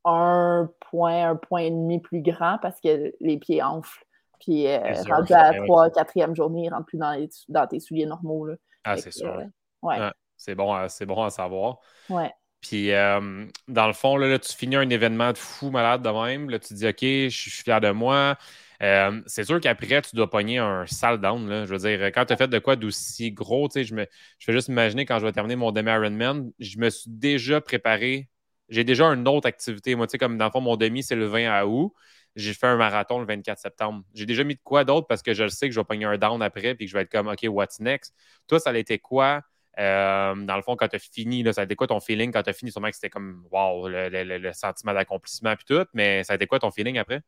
[0.05, 4.05] un point, un point et demi plus grand parce que les pieds enflent.
[4.41, 4.67] Puis
[5.09, 8.47] rendu à la trois, quatrième journée, ils ne rentrent plus dans, dans, tes souliers normaux.
[8.47, 8.55] Là.
[8.83, 9.41] Ah, c'est sûr.
[9.83, 10.11] ouais.
[10.37, 10.75] c'est bon,
[11.07, 11.79] bon à savoir.
[12.09, 12.33] Ouais.
[12.61, 16.51] Puis, euh, dans le fond, là, tu finis un événement de fou malade de même.
[16.51, 18.37] Là, tu dis, OK, je suis fier de moi.
[18.83, 21.49] Euh, c'est sûr qu'après, tu dois pogner un sale down.
[21.49, 21.65] Là.
[21.65, 24.07] Je veux dire, quand tu as fait de quoi d'aussi gros, tu sais, je, me,
[24.39, 28.29] je juste imaginer quand je vais terminer mon demi Ironman, je me suis déjà préparé.
[28.69, 29.95] J'ai déjà une autre activité.
[29.95, 31.93] Moi, tu sais, comme dans le fond, mon demi, c'est le 20 août.
[32.37, 34.05] J'ai fait un marathon le 24 septembre.
[34.15, 36.17] J'ai déjà mis de quoi d'autre parce que je sais que je vais pogner un
[36.17, 38.15] down après puis que je vais être comme, OK, what's next?
[38.47, 39.43] Toi, ça a été quoi?
[39.79, 42.43] Euh, dans le fond, quand tu as fini, ça a été quoi ton feeling quand
[42.43, 42.71] tu as fini?
[42.71, 46.59] Sûrement que c'était comme wow, le, sentiment d'accomplissement puis tout, mais ça a été quoi
[46.59, 47.23] ton feeling après?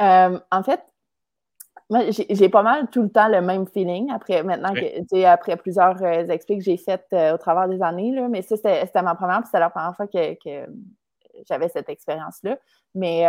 [0.00, 0.80] Euh, en fait,
[1.90, 6.02] moi, j'ai pas mal tout le temps le même feeling après maintenant que après plusieurs
[6.02, 9.46] euh, que j'ai faites au travers des années, là, mais ça, c'était ma première, puis
[9.46, 10.66] c'était la première fois que,
[11.46, 12.58] j'avais cette expérience-là.
[12.94, 13.24] Mais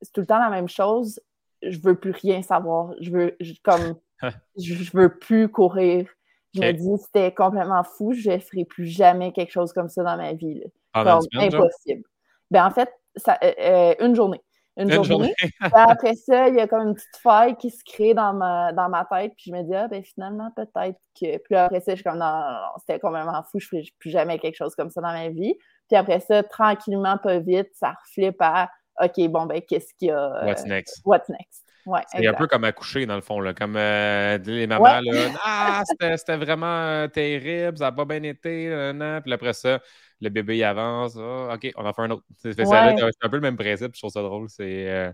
[0.00, 1.20] c'est tout le temps la même chose.
[1.62, 2.92] Je veux plus rien savoir.
[3.00, 3.94] Je veux comme
[4.58, 6.08] je veux plus courir.
[6.54, 10.02] Je me dis, c'était complètement fou, je ne ferai plus jamais quelque chose comme ça
[10.02, 10.62] dans ma vie.
[10.94, 12.02] impossible.
[12.50, 14.40] Ben, en fait, ça, euh, euh, une journée.
[14.76, 15.34] Une, journée.
[15.60, 18.88] après ça, il y a comme une petite faille qui se crée dans ma, dans
[18.88, 19.32] ma tête.
[19.36, 21.38] Puis je me dis, ah, ben finalement, peut-être que.
[21.38, 23.92] Puis après ça, je suis comme, non, non, non, c'était complètement fou, je ne ferai
[23.98, 25.54] plus jamais quelque chose comme ça dans ma vie.
[25.88, 28.70] Puis après ça, tranquillement, pas vite, ça reflippe à,
[29.02, 30.44] OK, bon, ben, qu'est-ce qu'il y a.
[30.44, 31.02] What's next?
[31.04, 31.61] What's next?
[32.08, 35.02] C'est un peu comme accoucher, dans le fond, là, comme euh, les mamans, là,
[35.44, 38.92] ah, c'était vraiment euh, terrible, ça n'a pas bien été,
[39.22, 39.80] puis après ça,
[40.20, 42.24] le bébé il avance, ah, OK, on en fait un autre.
[42.38, 44.48] C'est un peu le même principe, je trouve ça drôle.
[44.48, 45.12] C'est, euh,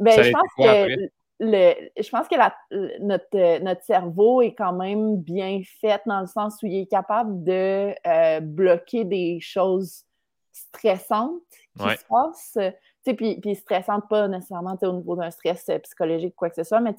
[0.00, 2.54] ben, je, pense que le, je pense que la,
[3.00, 7.44] notre, notre cerveau est quand même bien fait dans le sens où il est capable
[7.44, 10.04] de bloquer des choses
[10.52, 11.40] stressantes
[11.78, 12.58] qui se passent
[13.04, 16.64] puis, puis stressante, pas nécessairement au niveau d'un stress euh, psychologique ou quoi que ce
[16.64, 16.94] soit, mais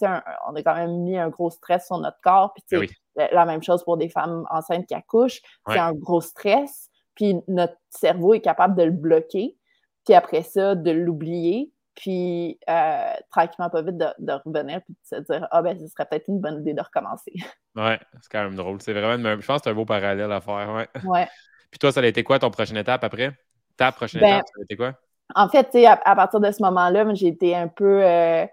[0.47, 2.53] on a quand même mis un gros stress sur notre corps.
[2.53, 2.89] Puis oui.
[3.15, 6.89] la, même chose pour des femmes enceintes qui accouchent, c'est un gros stress.
[7.15, 9.57] Puis notre cerveau est capable de le bloquer,
[10.05, 15.21] puis après ça, de l'oublier, puis euh, tranquillement, pas vite, de, revenir, puis de se
[15.21, 17.33] dire Ah, ben, ce serait peut-être une bonne idée de recommencer.
[17.73, 18.81] Ouais, c'est quand même drôle.
[18.81, 20.73] C'est vraiment, je pense que c'est un beau parallèle à faire.
[20.73, 20.89] Ouais.
[21.05, 21.25] ouais.
[21.69, 23.31] Puis toi, ça a été quoi ton prochaine étape après?
[23.77, 24.99] Ta prochaine ben, étape, ça a été quoi?
[25.35, 28.45] En fait, à, à partir de ce moment-là, j'ai été un peu euh,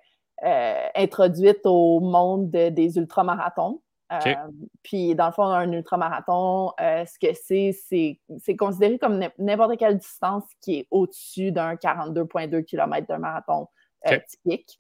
[0.45, 3.81] euh, introduite au monde des ultramarathons.
[4.11, 4.35] Euh,
[4.83, 10.45] puis, dans le fond, un ultramarathon, ce que c'est, c'est considéré comme n'importe quelle distance
[10.63, 13.69] qui est au-dessus d'un 42,2 km d'un marathon
[14.29, 14.79] typique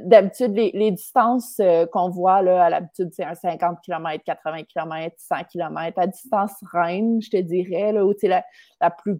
[0.00, 5.16] d'habitude, les, distances euh, qu'on voit là, à l'habitude, c'est un 50 km, 80 km,
[5.18, 5.98] 100 km.
[5.98, 8.44] La distance reine, je te dirais, là, où c'est la,
[8.80, 9.18] la, plus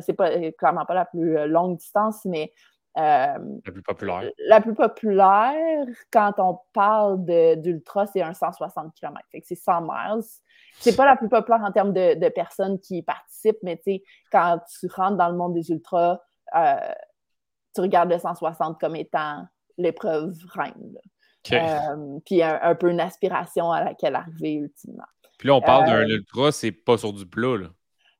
[0.00, 2.52] c'est pas clairement pas la plus euh, longue distance, mais
[2.96, 4.30] euh, la plus populaire.
[4.46, 7.24] La plus populaire, quand on parle
[7.60, 9.20] d'ultra, c'est un 160 km.
[9.30, 10.24] Fait que c'est 100 miles.
[10.80, 14.02] C'est pas la plus populaire en termes de, de personnes qui participent, mais tu sais,
[14.32, 16.20] quand tu rentres dans le monde des ultras,
[17.74, 19.44] tu regardes le 160 comme étant
[19.78, 20.98] l'épreuve reine.
[21.52, 25.06] Euh, puis un, peu une aspiration à laquelle arriver ultimement.
[25.38, 27.68] Puis là, on parle d'un euh, ultra, c'est pas sur du plat, là.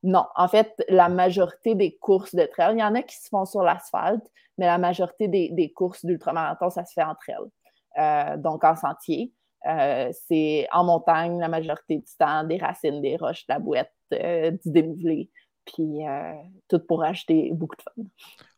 [0.05, 3.29] Non, en fait, la majorité des courses de trail, il y en a qui se
[3.29, 4.25] font sur l'asphalte,
[4.57, 8.01] mais la majorité des, courses d'ultramarathon, ça se fait entre elles.
[8.01, 9.33] Euh, donc en sentier.
[9.65, 14.71] c'est en montagne la majorité du temps, des racines, des roches, de la bouette, du
[14.71, 15.31] dénivelé
[15.73, 16.33] puis euh,
[16.69, 18.03] tout pour acheter beaucoup de fun.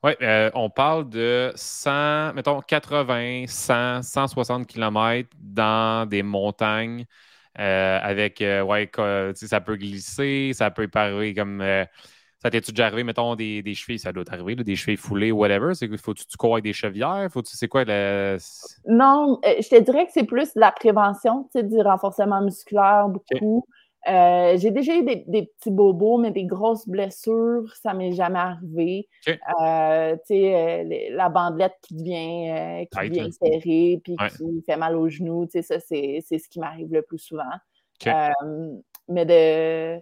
[0.05, 7.05] Oui, euh, on parle de 100, mettons 80, 100, 160 km dans des montagnes
[7.59, 8.91] euh, avec, ouais,
[9.35, 11.61] ça peut glisser, ça peut paraître comme.
[12.39, 15.73] ça t'es-tu déjà arrivé, mettons, des, des chevilles, ça doit t'arriver, des chevilles foulées, whatever?
[15.99, 17.29] Faut-tu tu cours avec des chevières?
[17.31, 18.39] Faut c'est quoi le.
[18.87, 23.09] Non, je te dirais que c'est plus de la prévention, tu sais, du renforcement musculaire,
[23.09, 23.67] beaucoup.
[24.09, 29.09] Euh, j'ai déjà eu des, petits bobos, mais des grosses blessures, ça m'est jamais arrivé.
[29.29, 35.81] Euh, euh, la bandelette qui devient, qui serrée, puis qui fait mal aux genoux, ça,
[35.81, 37.45] c'est ce qui m'arrive le plus souvent.
[39.09, 40.01] mais de.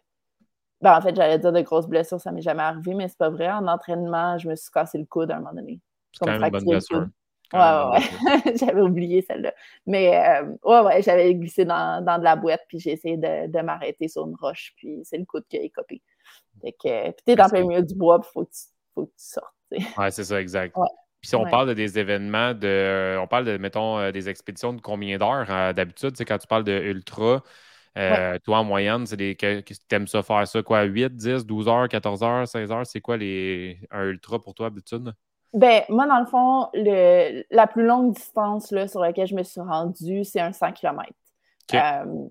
[0.80, 3.30] Ben, en fait, j'allais dire de grosses blessures, ça m'est jamais arrivé, mais c'est pas
[3.30, 3.50] vrai.
[3.50, 5.80] En entraînement, je me suis cassé le coude à un moment donné.
[6.12, 7.06] C'est quand même une bonne blessure.
[7.52, 9.54] Ouais, ouais, j'avais oublié celle-là.
[9.86, 13.50] Mais euh, ouais, ouais, j'avais glissé dans, dans, de la boîte, puis j'ai essayé de,
[13.50, 16.02] de m'arrêter sur une roche, puis c'est le coup de qui a copé.
[16.60, 18.60] Fait que, puis t'es dans le milieu du bois, puis faut que tu,
[18.94, 19.54] faut que tu sortes.
[19.96, 20.74] Ouais, c'est ça, exact.
[21.20, 24.72] Puis si on parle de des événements, de, on parle de, mettons, euh, des expéditions
[24.72, 27.42] de combien d'heures euh, d'habitude, c'est quand tu parles de ultra,
[28.44, 29.36] toi en moyenne, c'est des.
[29.88, 30.82] T'aimes ça faire ça quoi?
[30.82, 32.86] 8, 10, 12 heures, 14 heures, 16 heures?
[32.86, 35.12] C'est quoi les, un ultra pour toi d'habitude?
[35.54, 39.42] Ben, moi, dans le fond, le, la plus longue distance là, sur laquelle je me
[39.42, 41.10] suis rendue, c'est un 100 km.
[41.74, 42.28] Euh,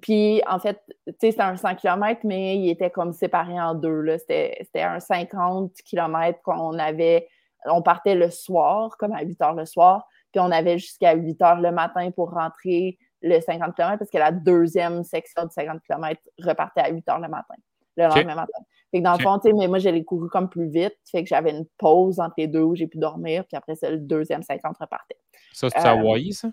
[0.00, 3.74] puis, en fait, tu sais, c'était un 100 km, mais il était comme séparé en
[3.74, 4.04] deux.
[4.18, 7.28] C'était un 50 km qu'on avait.
[7.66, 11.42] On partait le soir, comme à 8 heures le soir, puis on avait jusqu'à 8
[11.42, 15.80] heures le matin pour rentrer le 50 km parce que la deuxième section de 50
[15.82, 17.54] km repartait à 8 heures le matin,
[17.96, 18.58] le lendemain matin.
[18.90, 20.96] Fait que dans le fond, tu sais, mais moi, j'allais courir comme plus vite.
[21.10, 23.44] Fait que j'avais une pause entre les deux où j'ai pu dormir.
[23.46, 25.18] Puis après, c'est le deuxième 50 repartait.
[25.52, 26.48] Ça, c'était à euh, Hawaii, ça?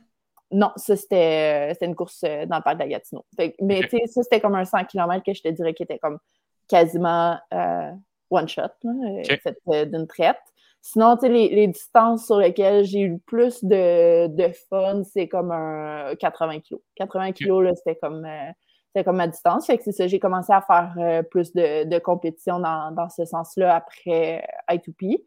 [0.51, 3.25] Non, ça, c'était une course euh, dans le parc de la Gatineau.
[3.61, 5.99] mais tu sais, ça, c'était comme un 100 km que je te dirais qui était
[5.99, 6.19] comme
[6.67, 7.91] quasiment euh,
[8.29, 10.37] one shot, d'une traite.
[10.81, 15.03] Sinon, tu sais, les, les, distances sur lesquelles j'ai eu le plus de, de fun,
[15.03, 16.75] c'est comme un 80 kg.
[16.95, 18.27] 80 kg, là, c'était comme
[18.93, 19.65] c'était comme à distance.
[19.65, 23.09] Fait que c'est ça, j'ai commencé à faire euh, plus de, de compétition dans, dans
[23.09, 25.23] ce sens-là après I2P.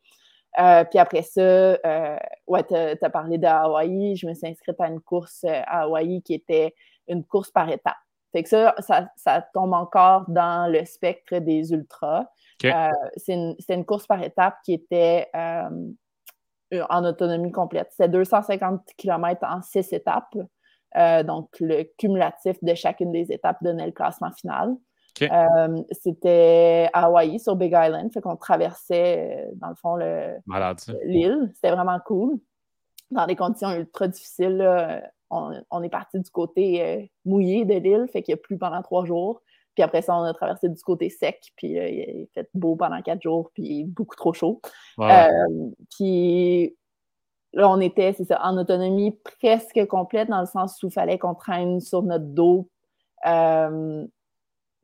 [0.58, 4.14] Euh, puis après ça, euh, ouais, tu as, parlé de Hawaï.
[4.14, 6.74] Je me suis inscrite à une course à Hawaï qui était
[7.08, 7.96] une course par étapes.
[8.32, 12.26] Fait que ça, ça, ça tombe encore dans le spectre des ultras.
[12.60, 17.88] c'est une, une, course par étapes qui était en autonomie complète.
[17.90, 20.36] C'était 250 km en six étapes.
[20.96, 24.74] Euh, donc, le cumulatif de chacune des étapes donnait le classement final.
[25.22, 28.12] Euh, c'était à Hawaï, sur Big Island.
[28.12, 29.96] Fait qu'on traversait, euh, dans le fond,
[31.04, 31.50] l'île.
[31.54, 32.38] C'était vraiment cool.
[33.10, 35.02] dans des conditions ultra difficiles.
[35.30, 39.04] On, est parti du côté mouillé de l'île, fait qu'il n'y a plus pendant trois
[39.04, 39.42] jours.
[39.74, 43.02] Puis après ça, on a traversé du côté sec, puis il a fait beau pendant
[43.02, 44.60] quatre jours, puis beaucoup trop chaud.
[45.90, 46.76] puis
[47.56, 51.18] là, on était, c'est ça, en autonomie presque complète, dans le sens où il fallait
[51.18, 52.68] qu'on traîne sur notre dos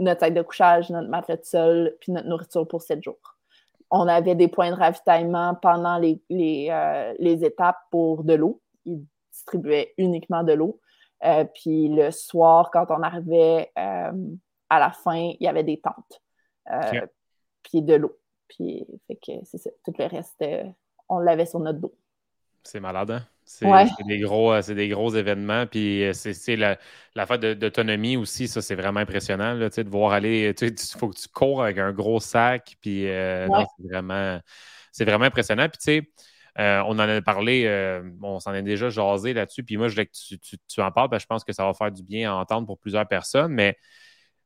[0.03, 3.37] notre sac de couchage, notre matelas de sol, puis notre nourriture pour sept jours.
[3.91, 8.61] On avait des points de ravitaillement pendant les, les, euh, étapes pour de l'eau.
[8.85, 10.81] Ils distribuaient uniquement de l'eau.
[11.25, 14.13] Euh, puis le soir, quand on arrivait euh,
[14.71, 16.23] à la fin, il y avait des tentes.
[17.63, 18.19] Puis de l'eau.
[18.49, 19.71] Puis fait que c'est ça.
[19.85, 20.43] Tout le reste,
[21.09, 21.95] on l'avait sur notre dos.
[22.65, 23.27] C'est malade, hein?
[23.45, 23.67] C'est
[24.07, 25.67] des, gros, euh, des gros événements.
[25.67, 26.79] Puis euh, c'est la,
[27.15, 30.55] la fête d'autonomie aussi, ça, c'est vraiment impressionnant là, de voir aller.
[30.61, 32.77] Il faut que tu cours avec un gros sac.
[32.81, 34.41] Puis euh, c'est vraiment,
[35.01, 35.69] vraiment impressionnant.
[35.69, 39.65] Puis tu sais, on en a parlé, on s'en est déjà jasé là-dessus.
[39.65, 41.91] Puis moi, je voulais que tu, tu, en parles, je pense que ça va faire
[41.91, 43.53] du bien à entendre pour plusieurs personnes.
[43.53, 43.81] Mais tu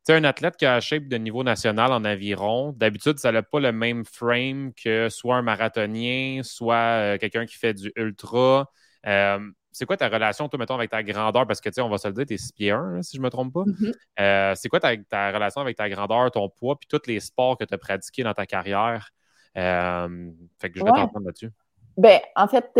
[0.07, 3.43] sais, un athlète qui a un shape de niveau national en aviron, d'habitude, ça n'a
[3.43, 8.71] pas le même frame que soit un marathonien, soit quelqu'un qui fait du ultra.
[9.07, 9.39] Euh,
[9.73, 11.47] c'est quoi ta relation, toi, mettons, avec ta grandeur?
[11.47, 13.17] Parce que, tu sais, on va se le dire, tu es 6 pieds 1, si
[13.17, 13.65] je ne me trompe pas.
[13.65, 13.93] Mm-hmm.
[14.21, 14.91] Euh, c'est quoi ta,
[15.33, 18.33] relation avec ta grandeur, ton poids, puis tous les sports que tu as pratiqués dans
[18.33, 19.11] ta carrière?
[19.57, 21.51] Euh, fait que je vais t'entendre là-dessus.
[21.97, 22.71] Ben, en fait,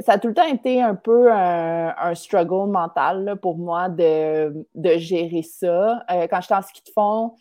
[0.00, 4.64] ça a tout le temps été un peu un, struggle mental pour moi de,
[4.96, 6.04] gérer ça.
[6.08, 7.34] quand j'étais en ski de fond,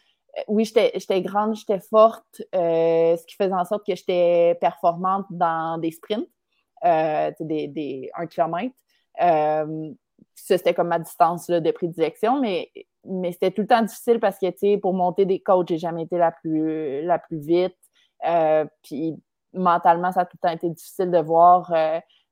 [0.47, 5.91] oui, j'étais grande, j'étais forte, ce qui faisait en sorte que j'étais performante dans des
[5.91, 6.27] sprints.
[6.83, 8.75] Euh, des, des, un kilomètre.
[9.21, 9.91] Euh,
[10.33, 12.71] ça, c'était comme ma distance là, de prédilection, mais,
[13.05, 16.17] mais c'était tout le temps difficile parce que, pour monter des côtes, j'ai jamais été
[16.17, 17.77] la plus, la plus vite.
[18.27, 19.15] Euh, puis
[19.53, 21.71] mentalement, ça a tout le temps été difficile de voir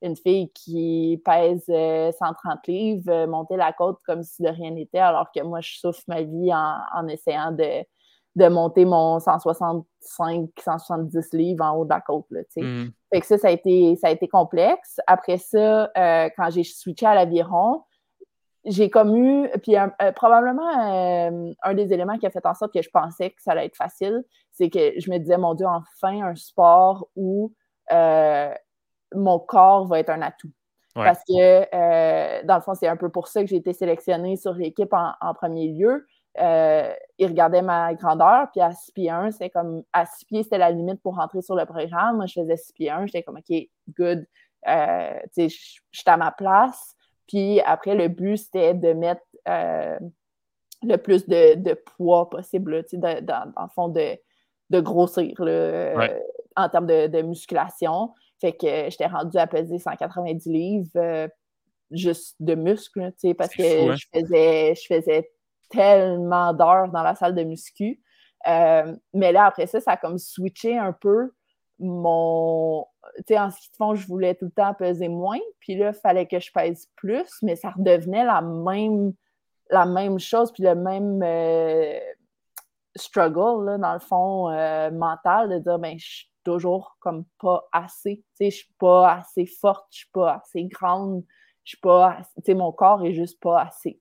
[0.02, 5.30] une fille qui pèse 130 livres monter la côte comme si de rien n'était, alors
[5.34, 7.84] que moi, je souffre ma vie en essayant de,
[8.36, 12.26] de monter mon 165, 170 livres en haut de la côte.
[12.30, 12.88] Là, mm.
[13.12, 15.00] Fait que ça, ça a, été, ça a été complexe.
[15.06, 17.82] Après ça, euh, quand j'ai switché à l'aviron,
[18.64, 22.74] j'ai comme eu, puis euh, probablement euh, un des éléments qui a fait en sorte
[22.74, 25.66] que je pensais que ça allait être facile, c'est que je me disais, mon Dieu,
[25.66, 27.52] enfin un sport où
[29.12, 30.50] mon corps va être un atout.
[30.94, 34.52] Parce que, dans le fond, c'est un peu pour ça que j'ai été sélectionnée sur
[34.52, 36.06] l'équipe en, premier lieu.
[36.38, 40.42] Euh, il regardait ma grandeur, puis à 6 pieds 1, c'est comme à 6 pieds,
[40.44, 42.16] c'était la limite pour rentrer sur le programme.
[42.16, 43.56] Moi, je faisais 6 pieds 1, j'étais comme OK,
[43.98, 44.24] good,
[44.68, 45.56] euh, tu sais,
[45.90, 46.94] j'étais à ma place.
[47.30, 49.98] Puis après, le but, c'était de mettre euh,
[50.82, 54.16] le plus de, poids possible, sais, dans, le fond, de,
[54.70, 55.32] de grossir
[56.56, 58.12] en termes de, musculation.
[58.40, 61.30] Fait que j'étais rendue à peser 190 livres
[61.90, 63.96] juste de muscles, parce que hein?
[63.96, 65.30] je faisais, je faisais
[65.70, 68.00] tellement d'heures dans la salle de muscu.
[68.48, 71.32] Euh, mais là, après ça, ça a comme switché un peu
[71.78, 72.86] mon.
[73.16, 75.38] Tu sais, en ski de fond, je voulais tout le temps peser moins.
[75.60, 79.12] Puis là, il fallait que je pèse plus, mais ça redevenait la même,
[79.70, 81.98] la même chose, puis le même euh,
[82.96, 87.64] struggle, là, dans le fond, euh, mental, de dire, ben, je suis toujours comme pas
[87.72, 88.16] assez.
[88.16, 91.24] Tu sais, je suis pas assez forte, je suis pas assez grande,
[91.64, 92.18] je suis pas.
[92.36, 94.00] Tu sais, mon corps est juste pas assez.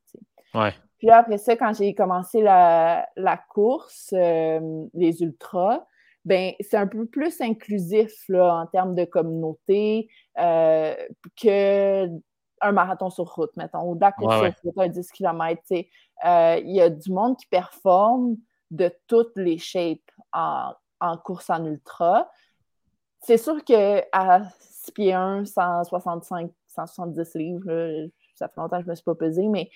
[0.54, 0.74] Ouais.
[0.97, 3.08] Puis là, après ça, quand j'ai commencé la,
[3.50, 5.86] course, euh, les ultras,
[6.26, 10.96] ben c'est un peu plus inclusif là, en termes de communauté euh,
[11.42, 12.08] que
[12.62, 15.62] un marathon sur route, mettons, ou de la course sur route, un 10 km.
[16.26, 18.36] Euh, il y a du monde qui performe
[18.70, 20.74] de toutes les shapes en,
[21.24, 22.30] course en ultra.
[23.22, 24.04] C'est sûr qu'à
[24.60, 29.16] 6 pieds 1, 165, 170 livres, ça fait longtemps que je ne me suis pas
[29.16, 29.70] pesée, mais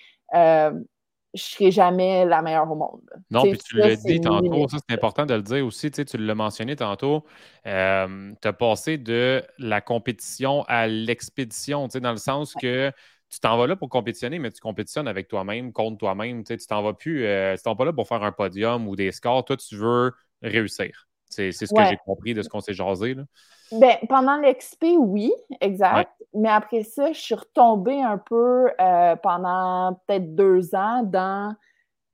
[1.33, 3.01] je serai jamais la meilleure au monde.
[3.31, 6.35] Non, puis tu l'as dit tantôt, ça c'est important de le dire aussi, tu, l'as
[6.35, 7.25] mentionné tantôt,
[7.65, 12.91] euh, tu as passé de la compétition à l'expédition, dans le sens que
[13.33, 16.43] tu t'en vas là pour compétitionner, mais tu compétitionnes avec toi-même, contre toi-même.
[16.43, 19.11] Tu t'en vas plus, euh, tu t'en vas là pour faire un podium ou des
[19.11, 19.43] scores.
[19.43, 20.11] Toi, tu veux
[20.43, 21.07] réussir.
[21.35, 23.13] C'est ce que j'ai compris de ce qu'on s'est jasé.
[23.13, 23.23] Là.
[23.71, 25.31] Ben, pendant l'expé, oui,
[25.61, 26.11] exact.
[26.33, 31.55] Mais après ça, je suis retombée un peu euh, pendant peut-être deux ans dans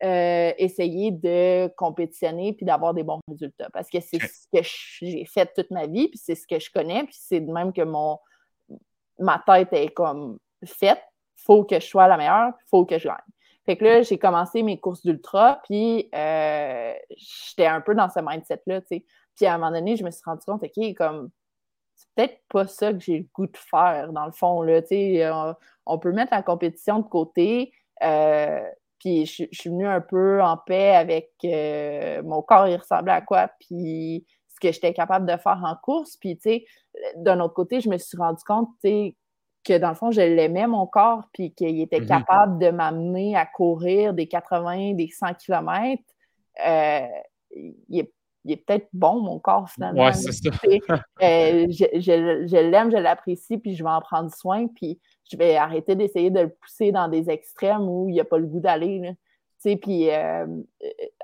[0.04, 3.70] euh, essayer de compétitionner puis d'avoir des bons résultats.
[3.72, 4.60] Parce que c'est ce que
[5.02, 7.74] j'ai fait toute ma vie, puis c'est ce que je connais, puis c'est de même
[7.74, 8.18] que mon
[9.20, 11.02] ma tête est comme faite.
[11.36, 13.18] Faut que je sois la meilleure, faut que je gagne.
[13.70, 18.20] Fait que là, j'ai commencé mes courses d'ultra, puis euh, j'étais un peu dans ce
[18.20, 19.06] mindset-là, tu sais.
[19.36, 21.30] Puis à un moment donné, je me suis rendu compte, OK, comme
[21.94, 24.64] c'est peut-être pas ça que j'ai le goût de faire, dans le fond.
[24.64, 25.54] Là, on,
[25.86, 27.72] on peut mettre la compétition de côté.
[28.02, 28.68] Euh,
[28.98, 33.22] puis je, suis venue un peu en paix avec euh, mon corps, il ressemblait à
[33.22, 36.18] quoi, puis ce que j'étais capable de faire en course.
[36.18, 36.66] Puis, tu sais,
[37.18, 39.16] d'un autre côté, je me suis rendu compte, tu sais,
[39.64, 42.08] que dans le fond, je l'aimais, mon corps, puis qu'il était mhm.
[42.08, 46.02] capable de m'amener à courir des 80, des 100 km.
[46.66, 47.08] Euh,
[47.52, 50.06] il est, peut-être bon, mon corps, finalement.
[50.06, 50.50] Ouais, c'est ça.
[51.22, 55.00] Euh, je, l'aime, je l'apprécie, puis je vais en prendre soin, puis
[55.30, 58.38] je vais arrêter d'essayer de le pousser dans des extrêmes où il n'y a pas
[58.38, 59.16] le goût d'aller.
[59.62, 60.48] Puis euh,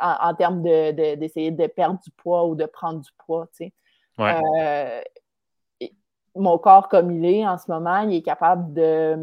[0.01, 3.47] en, termes d'essayer de, perdre du poids ou de prendre du poids.
[4.17, 5.01] Ouais
[6.36, 9.15] mon corps comme il est en ce moment, il est capable de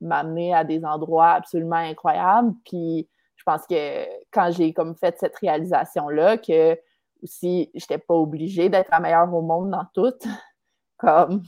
[0.00, 2.52] m'amener à des endroits absolument incroyables.
[2.64, 6.78] Puis je pense que quand j'ai comme fait cette réalisation-là, que
[7.22, 10.14] aussi, je n'étais pas obligée d'être la meilleure au monde dans tout,
[10.98, 11.42] comme.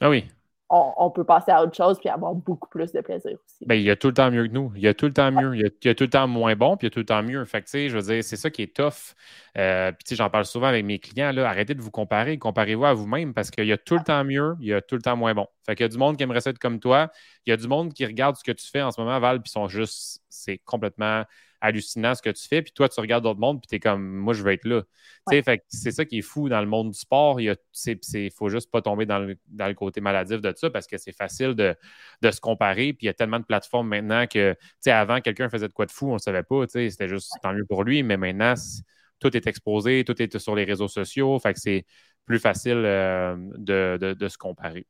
[0.00, 0.24] Ah oui
[0.70, 3.66] on, peut passer à autre chose puis avoir beaucoup plus de plaisir aussi.
[3.66, 4.72] Bien, il y a tout le temps mieux que nous.
[4.76, 5.56] Il y a tout le temps mieux.
[5.56, 7.22] Il y a, tout le temps moins bon, puis il y a tout le temps
[7.24, 7.44] mieux.
[7.44, 9.16] Fait que, je veux dire, c'est ça qui est tough.
[9.58, 11.32] Euh, puis, j'en parle souvent avec mes clients.
[11.32, 12.38] Là, arrêtez de vous comparer.
[12.38, 14.94] Comparez-vous à vous-même parce qu'il y a tout le temps mieux, il y a tout
[14.94, 15.48] le temps moins bon.
[15.66, 17.10] Fait qu'il y a du monde qui aimerait ça être comme toi.
[17.46, 19.42] Il y a du monde qui regarde ce que tu fais en ce moment, Val,
[19.42, 21.24] puis sont juste, c'est complètement
[21.60, 22.62] hallucinant ce que tu fais.
[22.62, 24.82] Puis toi, tu regardes d'autres mondes, puis tu es comme, moi, je veux être là.
[25.68, 27.40] C'est ça qui est fou dans le monde du sport.
[27.40, 31.16] Il ne faut juste pas tomber dans le, côté maladif de ça parce que c'est
[31.16, 31.76] facile de,
[32.30, 32.92] se comparer.
[32.92, 34.56] Puis il y a tellement de plateformes maintenant que,
[34.86, 36.64] avant, quelqu'un faisait de quoi de fou, on ne savait pas.
[36.68, 38.02] C'était juste tant mieux pour lui.
[38.02, 38.54] Mais maintenant,
[39.18, 41.38] tout est exposé, tout est sur les réseaux sociaux.
[41.38, 41.84] Fait que c'est
[42.24, 44.86] plus facile euh, de, se comparer.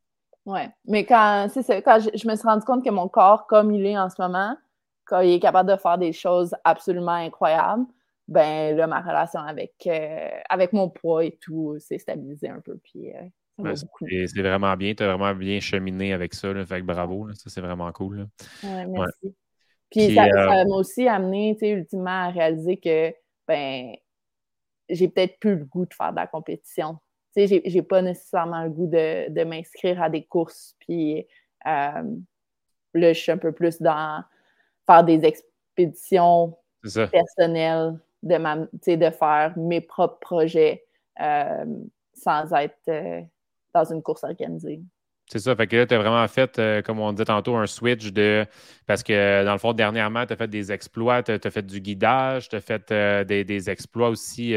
[0.46, 3.98] Oui, mais quand, quand je, me suis rendu compte que mon corps, comme il est
[3.98, 4.56] en ce moment,
[5.10, 7.84] quand il est capable de faire des choses absolument incroyables,
[8.28, 12.78] ben là, ma relation avec, euh, avec mon poids et tout s'est stabilisée un peu.
[12.78, 14.94] Puis, euh, c'est vraiment bien.
[14.94, 16.52] Tu as vraiment bien cheminé avec ça.
[16.52, 17.28] Là, fait que bravo.
[17.32, 18.28] ça, c'est vraiment cool.
[18.62, 19.34] Ouais, merci.
[19.90, 23.12] Puis, ça euh, m'a aussi amené, tu sais, ultimement, à réaliser que
[23.48, 23.92] ben
[24.88, 26.98] j'ai peut-être plus le goût de faire de la compétition.
[27.36, 30.76] Tu sais, j'ai pas nécessairement le goût de, de m'inscrire à des courses.
[30.78, 31.26] Puis
[31.64, 32.02] là,
[32.94, 34.22] je suis un peu plus dans
[34.90, 40.84] faire des expéditions personnelles, de, de faire mes propres projets
[41.20, 41.64] euh,
[42.12, 43.20] sans être euh,
[43.72, 44.80] dans une course organisée.
[45.26, 45.54] C'est ça.
[45.54, 48.44] Fait que là, tu as vraiment fait, euh, comme on disait tantôt, un switch de.
[48.86, 51.80] Parce que dans le fond, dernièrement, tu as fait des exploits, tu as, fait du
[51.80, 54.56] guidage, tu as fait des, exploits aussi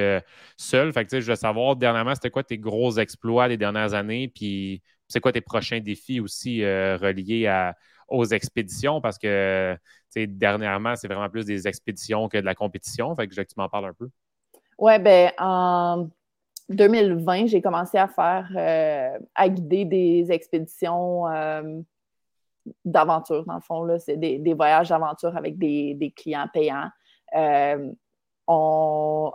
[0.58, 0.92] seul.
[0.92, 3.94] Fait que tu sais, je veux savoir, dernièrement, c'était quoi tes gros exploits des dernières
[3.94, 4.30] années?
[4.30, 7.76] Puis c'est quoi tes prochains défis aussi reliés à,
[8.14, 9.76] aux expéditions parce que
[10.16, 13.16] dernièrement, c'est vraiment plus des expéditions que de la compétition.
[13.16, 14.08] Fait que je que tu m'en parles un peu.
[14.78, 16.08] Oui, ben en
[16.70, 21.82] 2020, j'ai commencé à faire euh, à guider des expéditions euh,
[22.86, 23.98] d'aventure, dans le fond.
[23.98, 26.90] C'est des, voyages d'aventure avec des, clients payants.
[27.36, 27.92] Euh,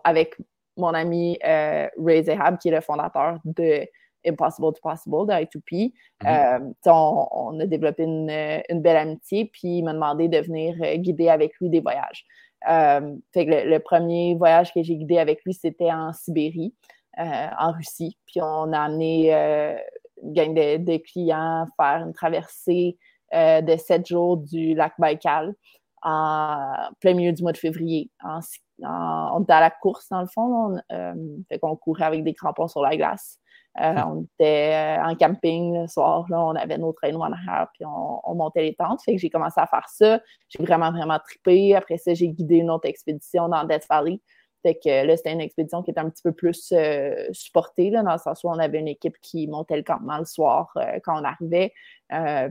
[0.05, 0.37] avec
[0.77, 3.89] mon ami Ray Zehab, qui est le fondateur de
[4.29, 5.93] Impossible to Possible de I2P.
[6.23, 6.69] Mm-hmm.
[6.87, 11.29] Euh, on, a développé une, belle amitié, puis il m'a demandé de venir euh, guider
[11.29, 12.25] avec lui des voyages.
[12.69, 16.75] Euh, fait le, premier voyage que j'ai guidé avec lui, c'était en Sibérie,
[17.17, 18.17] en Russie.
[18.27, 22.99] Puis on a amené une gang de, clients faire une traversée
[23.33, 25.55] de sept jours du lac Baïkal
[26.03, 28.11] en plein milieu du mois de février.
[28.23, 30.77] on était à la course, dans le fond.
[30.91, 33.39] On, fait courait avec des crampons sur la glace.
[33.81, 37.69] Euh, on était euh, en camping le soir, là, on avait nos traîneaux en arrière,
[37.75, 39.03] puis on, montait les tentes.
[39.03, 40.21] Fait que j'ai commencé à faire ça.
[40.49, 41.75] J'ai vraiment, vraiment trippé.
[41.75, 44.21] Après ça, j'ai guidé une autre expédition dans Death Valley.
[44.63, 48.03] Fait que là, c'était une expédition qui était un petit peu plus euh, supportée, là,
[48.03, 51.21] dans le sens où on avait une équipe qui montait le campement le soir quand
[51.21, 51.73] on arrivait,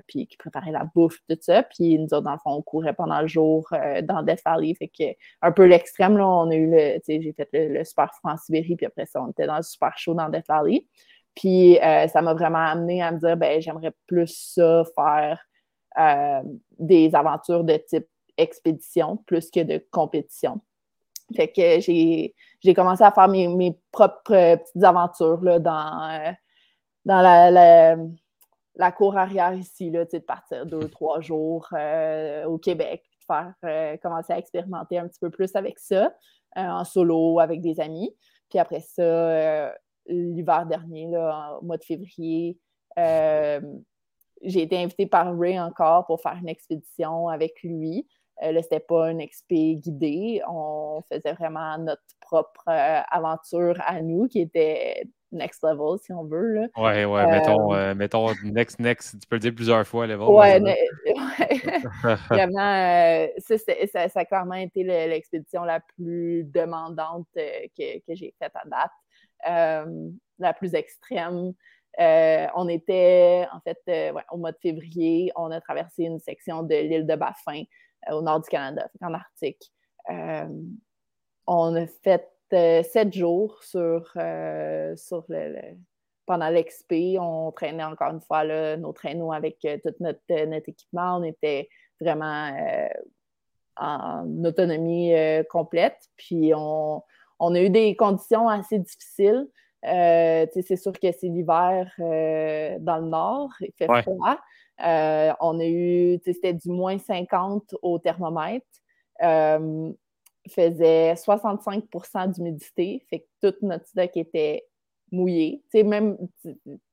[0.07, 1.63] puis qui préparait la bouffe, tout ça.
[1.63, 3.67] Puis nous autres, dans le fond, on courait pendant le jour
[4.03, 4.73] dans Death Valley.
[4.75, 5.03] Fait que
[5.41, 8.77] un peu l'extrême, là, on a eu le, j'ai fait le, super froid en Sibérie,
[8.77, 10.85] puis après ça, on était dans le super chaud dans Death Valley.
[11.37, 15.39] Puis euh, ça m'a vraiment amené à me dire, ben j'aimerais plus ça, faire
[15.99, 16.41] euh,
[16.79, 18.07] des aventures de type
[18.37, 20.61] expédition plus que de compétition.
[21.35, 22.33] Fait que j'ai,
[22.73, 26.31] commencé à faire mes, propres petites aventures là, dans, euh,
[27.05, 27.95] dans la,
[28.75, 31.67] la, cour arrière ici, là, de partir deux, trois jours
[32.47, 36.11] au Québec, de faire commencer à expérimenter un petit peu plus avec ça,
[36.55, 38.15] en solo, avec des amis.
[38.49, 39.73] Puis après ça,
[40.07, 42.57] l'hiver dernier, là, au mois de février.
[42.97, 43.61] Euh,
[44.43, 48.07] j'ai été invitée par Ray encore pour faire une expédition avec lui.
[48.43, 50.41] Euh, là, c'était pas une expé guidée.
[50.47, 56.23] On faisait vraiment notre propre euh, aventure à nous, qui était next level, si on
[56.23, 56.53] veut.
[56.53, 56.67] Là.
[56.77, 60.27] Ouais, ouais, mettons, mettons next, next, tu peux le dire plusieurs fois, level.
[60.27, 60.59] Ouais,
[62.29, 68.67] Vraiment, ça, ça, a clairement été l'expédition la plus demandante que, que j'ai faite à
[68.69, 68.91] date,
[69.45, 71.53] la plus extrême.
[71.97, 77.07] on était, en fait, au mois de février, on a traversé une section de l'île
[77.07, 77.63] de Baffin
[78.11, 79.71] au nord du Canada, en Arctique.
[81.47, 85.75] on a fait euh, sept jours sur, euh, sur le,
[86.25, 87.17] pendant l'expé.
[87.19, 88.45] On traînait encore une fois
[88.77, 91.17] nos traîneaux avec euh, tout notre, notre, équipement.
[91.17, 91.67] On était
[91.99, 92.51] vraiment
[93.75, 95.13] en autonomie
[95.49, 95.97] complète.
[96.15, 97.03] Puis on,
[97.39, 99.47] on, a eu des conditions assez difficiles.
[99.83, 104.37] c'est sûr que c'est l'hiver dans le nord, il fait froid.
[104.79, 108.65] on a eu, c'était du moins 50 au thermomètre
[110.49, 114.65] faisait 65% d'humidité, fait que toute notre stock était
[115.11, 115.63] mouillé.
[115.73, 116.17] Même,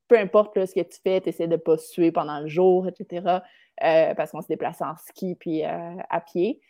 [0.09, 2.87] peu importe ce que tu fais, tu essaies de ne pas suer pendant le jour,
[2.89, 3.41] etc.,
[3.83, 6.61] euh, parce qu'on se déplaçait en ski puis euh, à pied.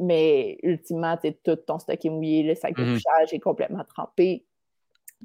[0.00, 2.94] Euh, mais ultimement, tout ton stock est mouillé, le sac de mm-hmm.
[2.94, 4.44] couchage est complètement trempé.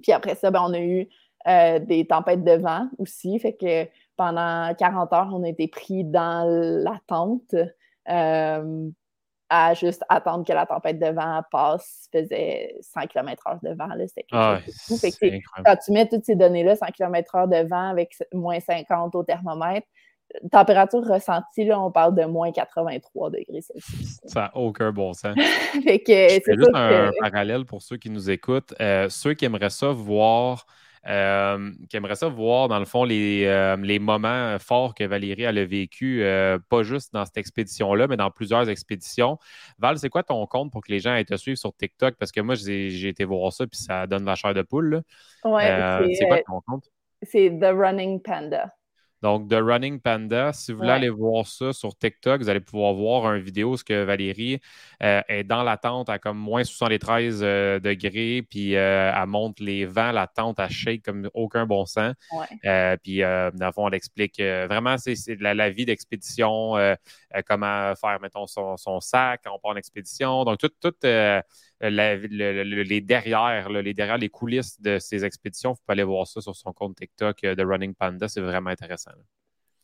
[0.02, 1.08] Puis après ça, ben, on a eu
[1.46, 6.48] des tempêtes de vent aussi, fait que pendant 40 heures, on a été pris dans
[6.48, 7.54] la tente
[9.54, 13.90] à juste attendre que la tempête de vent passe, faisait 100 km/h de vent.
[14.08, 14.60] C'était ah,
[15.64, 19.88] quand tu mets toutes ces données-là, 100 km/h de vent avec moins 50 au thermomètre,
[20.52, 24.20] température ressentie, là, on parle de moins 83 degrés Celsius.
[24.26, 25.36] Ça n'a aucun bon sens.
[25.86, 28.74] c'est juste un parallèle pour ceux qui nous écoutent.
[28.82, 30.66] Euh, ceux qui aimeraient ça voir
[31.06, 35.46] euh, qui aimerait ça voir, dans le fond, les, euh, les moments forts que Valérie
[35.46, 36.24] a vécu,
[36.70, 39.38] pas juste dans cette expédition-là, mais dans plusieurs expéditions.
[39.80, 42.16] Val, c'est quoi ton compte pour que les gens aient te suivre sur TikTok?
[42.18, 45.02] Parce que moi, j'ai été voir ça, puis ça donne la chair de poule.
[45.44, 46.86] Ouais, c'est quoi ton compte?
[47.22, 48.74] C'est The Running Panda.
[49.24, 52.94] Donc, The Running Panda, si vous voulez aller voir ça sur TikTok, vous allez pouvoir
[52.94, 54.60] voir une vidéo ce que Valérie
[55.02, 59.62] euh, est dans la tente à comme moins 73 euh, degrés, puis euh, elle monte
[59.62, 62.14] les vents, la tente, elle shake comme aucun bon sens.
[63.02, 66.74] puis, dans le fond, elle explique vraiment c'est la, la, vie d'expédition,
[67.48, 70.44] comment faire, mettons, son, son, sac quand on part en expédition.
[70.44, 70.94] Donc, tout, tout
[71.90, 76.56] les derrière, les derrière les coulisses de ces expéditions, vous pouvez aller voir ça sur
[76.56, 78.28] son compte TikTok de Running Panda.
[78.28, 79.12] C'est vraiment intéressant.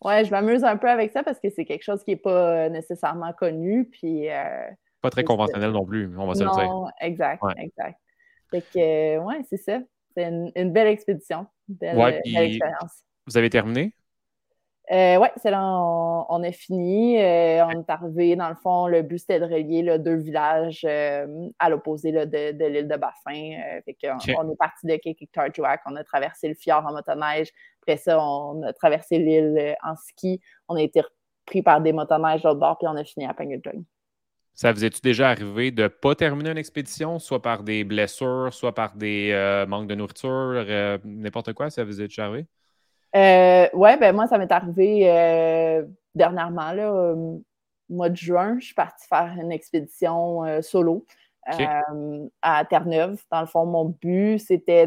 [0.02, 2.66] Ouais, je m'amuse un peu avec ça parce que c'est quelque chose qui n'est pas
[2.66, 3.86] euh, nécessairement connu.
[3.86, 4.68] Puis, euh,
[5.02, 6.64] pas très conventionnel non plus, on va se le dire.
[6.64, 8.00] Non, exact, exact.
[8.50, 9.80] Fait que, ouais, c'est ça.
[10.16, 11.46] C'est une, belle expédition.
[11.68, 13.04] Une belle, expérience.
[13.28, 13.94] Vous avez terminé?
[14.92, 17.22] Euh, oui, c'est là, on, a fini.
[17.22, 21.28] Euh, on est arrivé, dans le fond, le but c'était de relier deux villages euh,
[21.60, 23.82] à l'opposé de, l'île de Baffin.
[24.36, 27.50] On est parti de Kekiktarjuak, on a traversé le fjord en motoneige.
[27.84, 30.42] Après ça, on a traversé l'île en ski.
[30.68, 31.04] On a été
[31.46, 33.60] pris par des motoneiges de l'autre bord, puis on a fini à Penguin
[34.56, 38.52] Ça vous est-tu déjà arrivé de ne pas terminer une expédition, soit par des blessures,
[38.52, 40.66] soit par des manques de nourriture,
[41.06, 41.70] n'importe quoi?
[41.70, 42.48] Ça vous est déjà arrivé?
[43.16, 45.84] Euh, ouais, ben moi, ça m'est arrivé euh,
[46.14, 47.44] dernièrement, là, au
[47.90, 51.06] mois de juin, je suis partie faire une expédition euh, solo
[52.42, 53.20] à Terre-Neuve.
[53.32, 54.86] Dans le fond, mon but, c'était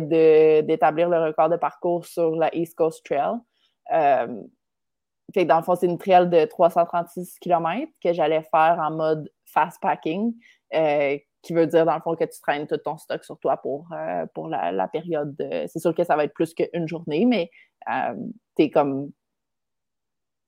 [0.62, 3.34] d'établir le record de parcours sur la East Coast Trail.
[5.34, 9.28] fait dans le fond, c'est une trail de 336 km que j'allais faire en mode
[9.44, 10.34] fast packing
[11.42, 13.88] qui veut dire, dans le fond, que tu traînes tout ton stock sur toi pour,
[14.34, 15.36] pour la, la période.
[15.66, 17.50] C'est sûr que ça va être plus qu'une journée, mais
[17.90, 18.14] euh,
[18.56, 19.10] t'es comme.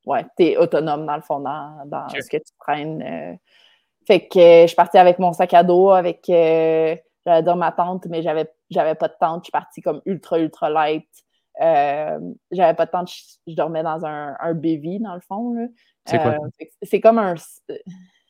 [0.06, 3.02] Ouais, t'es autonome dans le fond dans, ce que tu traînes.
[3.02, 3.34] Euh.
[4.06, 6.28] Fait que je suis partie avec mon sac à dos, avec.
[6.28, 9.42] Euh, j'allais dire ma tente, mais j'avais, j'avais pas de tente.
[9.42, 11.08] Je suis partie comme ultra, ultra light.
[11.58, 13.10] j'avais pas de tente,
[13.46, 15.54] je, dormais dans un, un BV, dans le fond.
[16.04, 16.36] C'est quoi?
[16.82, 17.34] C'est comme un.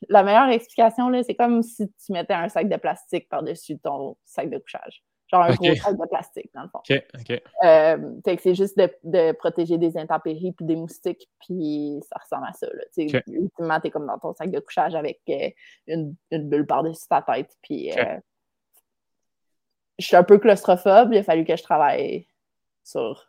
[0.09, 4.51] La meilleure explication, c'est comme si tu mettais un sac de plastique par-dessus ton sac
[4.51, 5.03] de couchage.
[5.31, 6.79] Genre un gros sac de plastique, dans le fond.
[6.79, 7.43] OK, OK.
[7.65, 12.19] Euh, fait que c'est juste de, de, protéger des intempéries puis des moustiques, puis ça
[12.23, 12.67] ressemble à ça.
[12.67, 12.83] Là.
[12.97, 13.23] Okay.
[13.29, 15.51] Ultimement, t'es comme dans ton sac de couchage avec euh,
[15.87, 17.57] une, une, bulle par-dessus ta tête.
[17.63, 18.19] Puis euh,
[19.99, 21.13] je suis un peu claustrophobe.
[21.13, 22.27] Il a fallu que je travaille
[22.83, 23.27] sur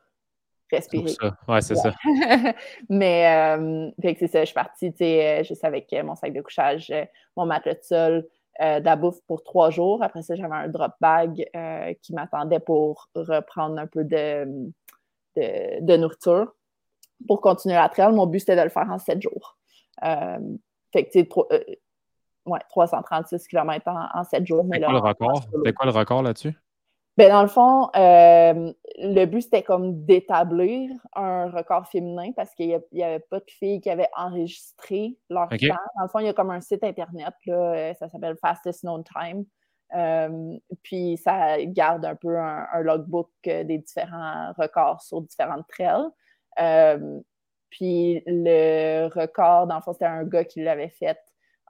[0.71, 1.09] respirer.
[1.09, 1.37] Ça.
[1.47, 1.93] Ouais, c'est ça.
[2.89, 3.57] Mais
[4.01, 6.93] fait que c'est ça, je suis partie, tu sais, juste avec mon sac de couchage,
[7.35, 8.27] mon matelas de sol,
[8.61, 10.01] euh, de la bouffe pour trois jours.
[10.01, 14.71] Après ça, j'avais un drop bag euh, qui m'attendait pour reprendre un peu de,
[15.35, 16.53] de, nourriture.
[17.27, 19.57] Pour continuer la trail, mon but, c'était de le faire en sept jours.
[20.05, 20.39] Euh,
[20.93, 21.79] fait que, tu sais,
[22.45, 24.65] ouais, 336 km en, sept jours.
[24.71, 26.57] C'est quoi, quoi le record là-dessus?
[27.17, 32.81] Ben, dans le fond, euh, le but, c'était comme d'établir un record féminin parce qu'il
[32.91, 35.77] n'y avait pas de filles qui avaient enregistré leur temps.
[35.95, 38.81] Dans le fond, il y a comme un site Internet, là, euh, ça s'appelle Fastest
[38.81, 39.45] Known Time.
[39.95, 46.09] Euh, puis ça garde un peu un, logbook des différents records sur différentes trails.
[47.69, 51.19] puis le record, dans le fond, c'était un gars qui l'avait fait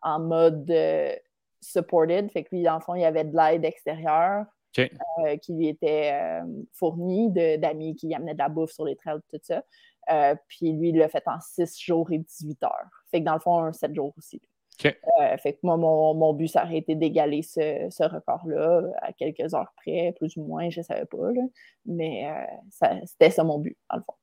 [0.02, 0.74] en mode
[1.62, 2.32] supported.
[2.32, 4.46] Fait que lui, dans le fond, il y avait de l'aide extérieure.
[4.80, 9.19] Euh, qui lui était euh, fourni d'amis qui amenaient de la bouffe sur les trails,
[9.32, 9.63] tout ça.
[10.11, 12.89] Euh, puis lui, il l'a fait en 6 jours et 18 heures.
[13.09, 14.41] Fait que dans le fond, un 7 jours aussi.
[14.80, 14.99] fait
[15.53, 20.36] que moi, mon, but, ça aurait été d'égaler ce, record-là à quelques heures près, plus
[20.38, 21.32] ou moins, je ne savais pas.
[21.86, 22.28] mais
[23.05, 24.13] c'était ça mon but, dans le fond.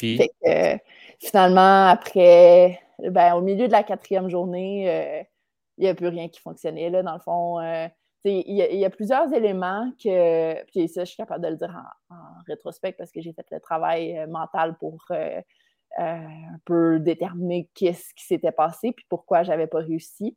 [0.00, 0.82] Fait que,
[1.18, 5.26] finalement, après, ben, au milieu de la quatrième journée,
[5.78, 6.90] il n'y a plus rien qui fonctionnait.
[6.90, 7.58] Là, dans le fond,
[8.24, 11.74] il y, a plusieurs éléments que, puis ça, je suis capable de le dire
[12.10, 12.16] en,
[12.46, 15.40] rétrospect parce que j'ai fait le travail euh, mental pour euh,
[15.98, 20.36] euh, un peu déterminer qu'est-ce qui s'était passé puis pourquoi j'avais pas réussi.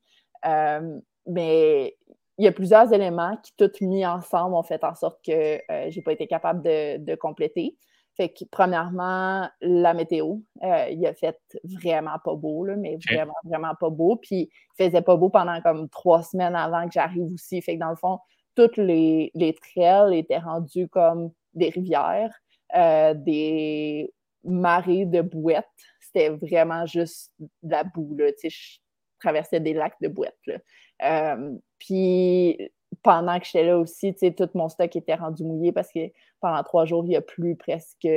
[1.28, 1.98] mais
[2.40, 5.60] il y a plusieurs éléments qui, tous mis ensemble, ont fait en sorte que
[5.90, 7.78] j'ai pas été capable de compléter.
[8.16, 13.34] Fait que, premièrement, la météo, euh, il a fait vraiment pas beau, là, mais vraiment,
[13.44, 14.18] vraiment pas beau.
[14.18, 17.62] Puis, il faisait pas beau pendant comme trois semaines avant que j'arrive aussi.
[17.62, 18.20] Fait que, dans le fond,
[18.56, 22.34] toutes les, les trails étaient rendus comme des rivières,
[22.76, 25.66] euh, des marées de bouettes.
[26.00, 28.32] C'était vraiment juste de la boue, là.
[28.34, 28.80] Tu sais, je
[29.20, 30.58] traversais des lacs de bouettes, là.
[31.04, 32.60] Euh, puis,
[33.04, 36.00] pendant que j'étais là aussi, tout mon stock était rendu mouillé parce que
[36.40, 38.08] pendant trois jours, il n'y a plus presque,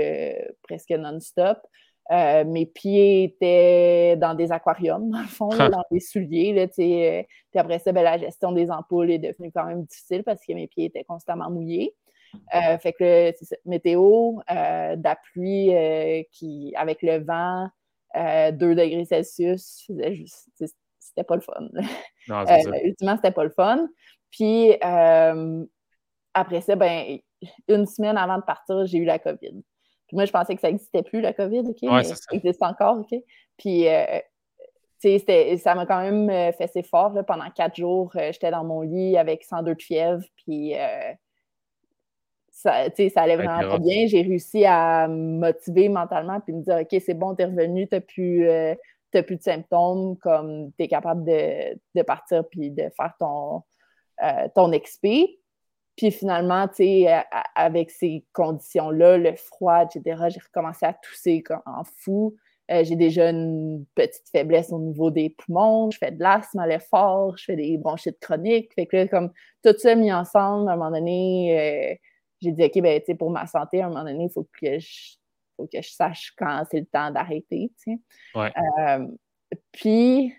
[0.63, 1.59] presque non-stop.
[2.13, 5.49] Euh, mes pieds étaient dans des aquariums, dans le fond,
[5.81, 6.53] dans des souliers.
[6.53, 10.23] Là, euh, puis après ça, ben, la gestion des ampoules est devenue quand même difficile
[10.23, 11.95] parce que mes pieds étaient constamment mouillés.
[12.55, 14.35] Euh, fait que ça, météo,
[14.97, 15.73] d'appui
[16.33, 17.69] qui, avec le vent,
[18.15, 19.91] 2 degrés Celsius,
[20.99, 21.69] c'était pas le fun.
[22.29, 22.45] Non,
[22.85, 23.89] ultimement, c'était pas le fun.
[24.31, 25.65] Puis euh,
[26.35, 27.19] après ça, ben,
[27.69, 29.63] une semaine avant de partir, j'ai eu la COVID.
[30.09, 31.79] Puis moi, je pensais que ça n'existait plus, la COVID, OK?
[31.83, 32.15] mais ça.
[32.33, 33.19] existe encore, OK?
[33.57, 34.21] Puis, euh,
[35.01, 37.13] tu sais, ça m'a quand même euh, fait assez fort.
[37.13, 37.23] Là.
[37.23, 40.75] Pendant quatre jours, j'étais dans mon lit avec 102 de fièvre, puis
[42.51, 44.07] ça, ça allait vraiment pas bien.
[44.07, 48.01] J'ai réussi à me motiver mentalement, puis me dire, OK, c'est bon, t'es revenu, t'as
[48.01, 48.49] plus,
[49.11, 53.63] plus de symptômes, comme t'es capable de, de partir, puis de faire ton
[54.23, 55.07] euh, ton XP.
[55.97, 61.85] Puis finalement, tu sais, avec ces conditions-là, le froid, etc., j'ai recommencé à tousser en
[61.85, 62.37] fou.
[62.71, 66.67] Euh, j'ai déjà une petite faiblesse au niveau des poumons, je fais de l'asthme à
[66.67, 68.75] l'effort, je fais des bronchites chroniques.
[68.75, 69.31] Fait que comme
[69.63, 71.95] tout ça mis ensemble, à un moment donné, euh,
[72.43, 74.49] j'ai dit, OK, ben, tu sais, pour ma santé, à un moment donné, il faut
[74.61, 75.15] que je,
[75.57, 77.93] faut que je sache quand c'est le temps d'arrêter, tu
[78.35, 78.53] sais.
[79.71, 80.35] puis,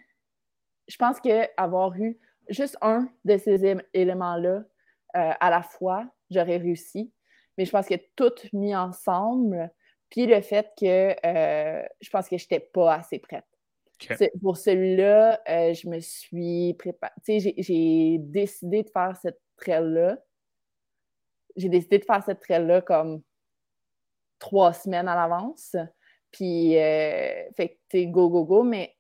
[0.88, 2.20] je pense qu'avoir eu
[2.50, 4.64] juste un de ces éléments-là
[5.16, 7.12] euh, à la fois, j'aurais réussi.
[7.58, 9.72] Mais je pense que tout mis ensemble,
[10.10, 13.46] puis le fait que euh, je pense que je n'étais pas assez prête.
[14.42, 17.14] Pour celui-là, euh, je me suis préparée.
[17.26, 20.20] J'ai décidé de faire cette trail-là.
[21.56, 23.24] J'ai décidé de faire cette trail-là comme
[24.38, 25.76] trois semaines à l'avance.
[26.30, 28.96] Puis, fait que, go, go, go, mais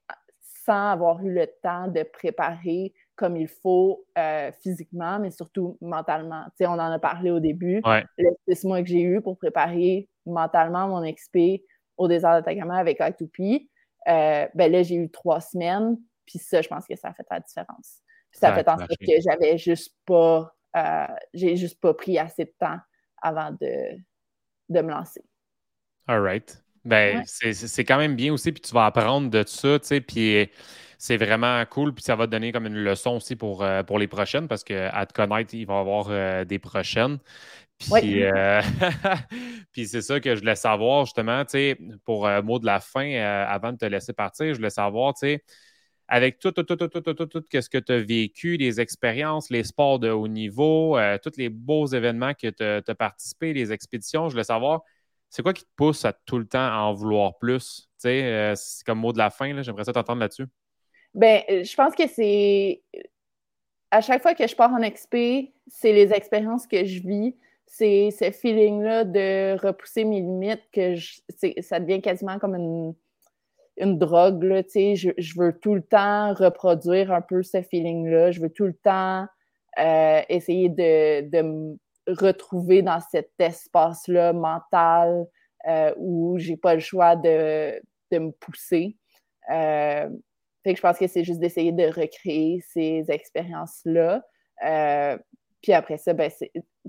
[0.66, 6.46] sans avoir eu le temps de préparer comme il faut euh, physiquement, mais surtout mentalement.
[6.52, 7.82] Tu sais, on en a parlé au début.
[8.18, 11.64] Les six mois que j'ai eu pour préparer mentalement mon XP
[11.98, 13.68] au désert d'Atacama avec I2P,
[14.08, 15.98] euh, ben là, j'ai eu trois semaines.
[16.26, 18.02] Puis ça, je pense que ça a fait la différence.
[18.32, 22.20] Puis ça a fait en sorte que j'avais juste pas, euh, j'ai juste pas pris
[22.20, 22.78] assez de temps
[23.22, 23.98] avant de,
[24.70, 25.24] de me lancer.
[26.08, 26.64] All right.
[26.86, 30.50] Ben, c'est quand même bien aussi, puis tu vas apprendre de ça, tu sais, puis
[30.98, 31.94] c'est vraiment cool.
[31.94, 34.64] Puis ça va te donner comme une leçon aussi pour, euh, pour les prochaines parce
[34.64, 37.20] qu'à te connaître, il va y avoir euh, des prochaines.
[37.80, 38.62] Puis, euh,
[39.72, 43.14] puis c'est ça que je voulais savoir justement, tu sais, pour mot de la fin,
[43.48, 45.44] avant de te laisser partir, je voulais savoir, tu sais,
[46.08, 48.82] avec tout, tout, tout, tout, tout, tout, tout, tout ce que tu as vécu, les
[48.82, 53.72] expériences, les sports de haut niveau, tous les beaux événements que tu as, participé, les
[53.72, 54.82] expéditions, je voulais savoir,
[55.30, 57.90] c'est quoi qui te pousse à tout le temps à en vouloir plus?
[58.02, 60.48] Tu sais, c'est comme mot de la fin, j'aimerais ça t'entendre là-dessus.
[61.18, 62.84] Ben, euh, je pense que c'est.
[63.90, 67.36] À chaque fois que je pars en XP, c'est les expériences que je vis.
[67.66, 70.96] C'est ce feeling-là de repousser mes limites que
[71.62, 72.94] ça devient quasiment comme une,
[73.78, 74.44] une drogue.
[74.44, 78.32] Là, je, je veux tout le temps reproduire un peu ce feeling-là.
[78.32, 79.26] Je veux tout le temps
[79.80, 85.26] euh, essayer de, de retrouver dans cet espace-là mental
[85.98, 87.82] où j'ai pas le choix de,
[88.14, 88.96] me pousser.
[90.76, 94.24] Je pense que c'est juste d'essayer de recréer ces expériences-là.
[95.62, 96.32] puis après ça, ben,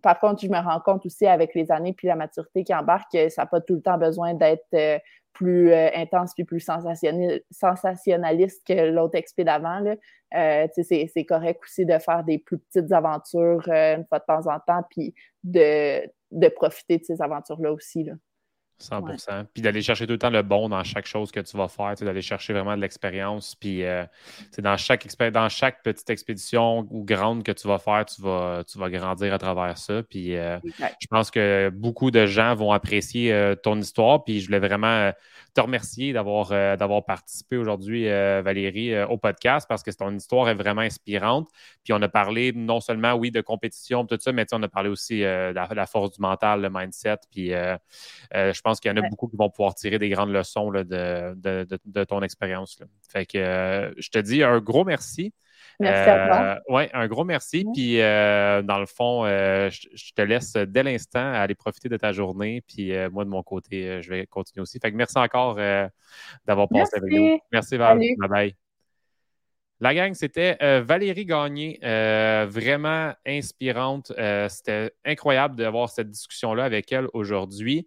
[0.02, 3.12] par contre, je me rends compte aussi avec les années puis la maturité qui embarque
[3.12, 5.00] que ça n'a pas tout le temps besoin d'être
[5.38, 9.84] plus euh, intense puis plus sensationnaliste que l'autre expé d'avant.
[10.34, 14.52] Euh, c'est correct aussi de faire des plus petites aventures euh, une fois de temps
[14.52, 15.14] en temps, puis
[15.44, 18.02] de, de profiter de ces aventures-là aussi.
[18.02, 18.14] Là.
[18.80, 21.68] 100% Puis d'aller chercher tout le temps le bon dans chaque chose que tu vas
[21.68, 23.54] faire, d'aller chercher vraiment de l'expérience.
[23.56, 24.04] Puis euh,
[24.58, 28.78] dans, chaque dans chaque petite expédition ou grande que tu vas faire, tu vas, tu
[28.78, 30.02] vas grandir à travers ça.
[30.02, 30.58] Puis euh,
[31.00, 34.24] je pense que beaucoup de gens vont apprécier euh, ton histoire.
[34.24, 35.12] Puis je voulais vraiment
[35.54, 40.82] te remercier d'avoir d'avoir participé aujourd'hui, Valérie, au podcast parce que ton histoire est vraiment
[40.82, 41.48] inspirante.
[41.82, 44.88] Puis on a parlé non seulement, oui, de compétition, tout ça, mais on a parlé
[44.88, 47.16] aussi de la, force du mental, le mindset.
[47.32, 50.70] Puis je pense qu'il y en a beaucoup qui vont pouvoir tirer des grandes leçons
[50.70, 52.78] de, ton expérience.
[53.08, 55.32] Fait que euh, je te dis un gros merci.
[55.80, 56.42] Merci à toi.
[56.42, 57.64] Euh, oui, un gros merci.
[57.72, 62.62] Puis, euh, dans le fond, je, te laisse dès l'instant aller profiter de ta journée.
[62.66, 64.78] Puis, moi, de mon côté, je vais continuer aussi.
[64.80, 65.56] Fait que merci encore
[66.46, 67.38] d'avoir passé avec nous.
[67.52, 67.98] Merci, Val.
[67.98, 68.67] Bye bye.
[69.80, 74.12] La gang, c'était euh, Valérie Gagné, euh, vraiment inspirante.
[74.18, 77.86] Euh, c'était incroyable d'avoir cette discussion-là avec elle aujourd'hui.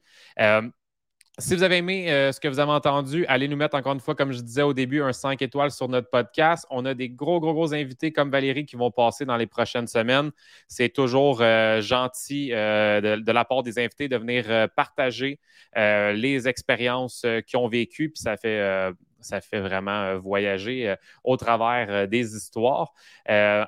[1.41, 4.15] Si vous avez aimé ce que vous avez entendu, allez nous mettre encore une fois,
[4.15, 6.65] comme je disais au début, un 5 étoiles sur notre podcast.
[6.69, 9.87] On a des gros, gros, gros invités comme Valérie qui vont passer dans les prochaines
[9.87, 10.31] semaines.
[10.67, 11.39] C'est toujours
[11.81, 15.39] gentil de, la part des invités de venir partager
[15.75, 18.09] les expériences qu'ils ont vécues.
[18.09, 22.93] Puis ça fait ça fait vraiment euh, voyager euh, au travers euh, des histoires.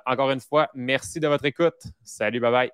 [0.06, 1.82] encore une fois, merci de votre écoute.
[2.04, 2.72] Salut, bye bye.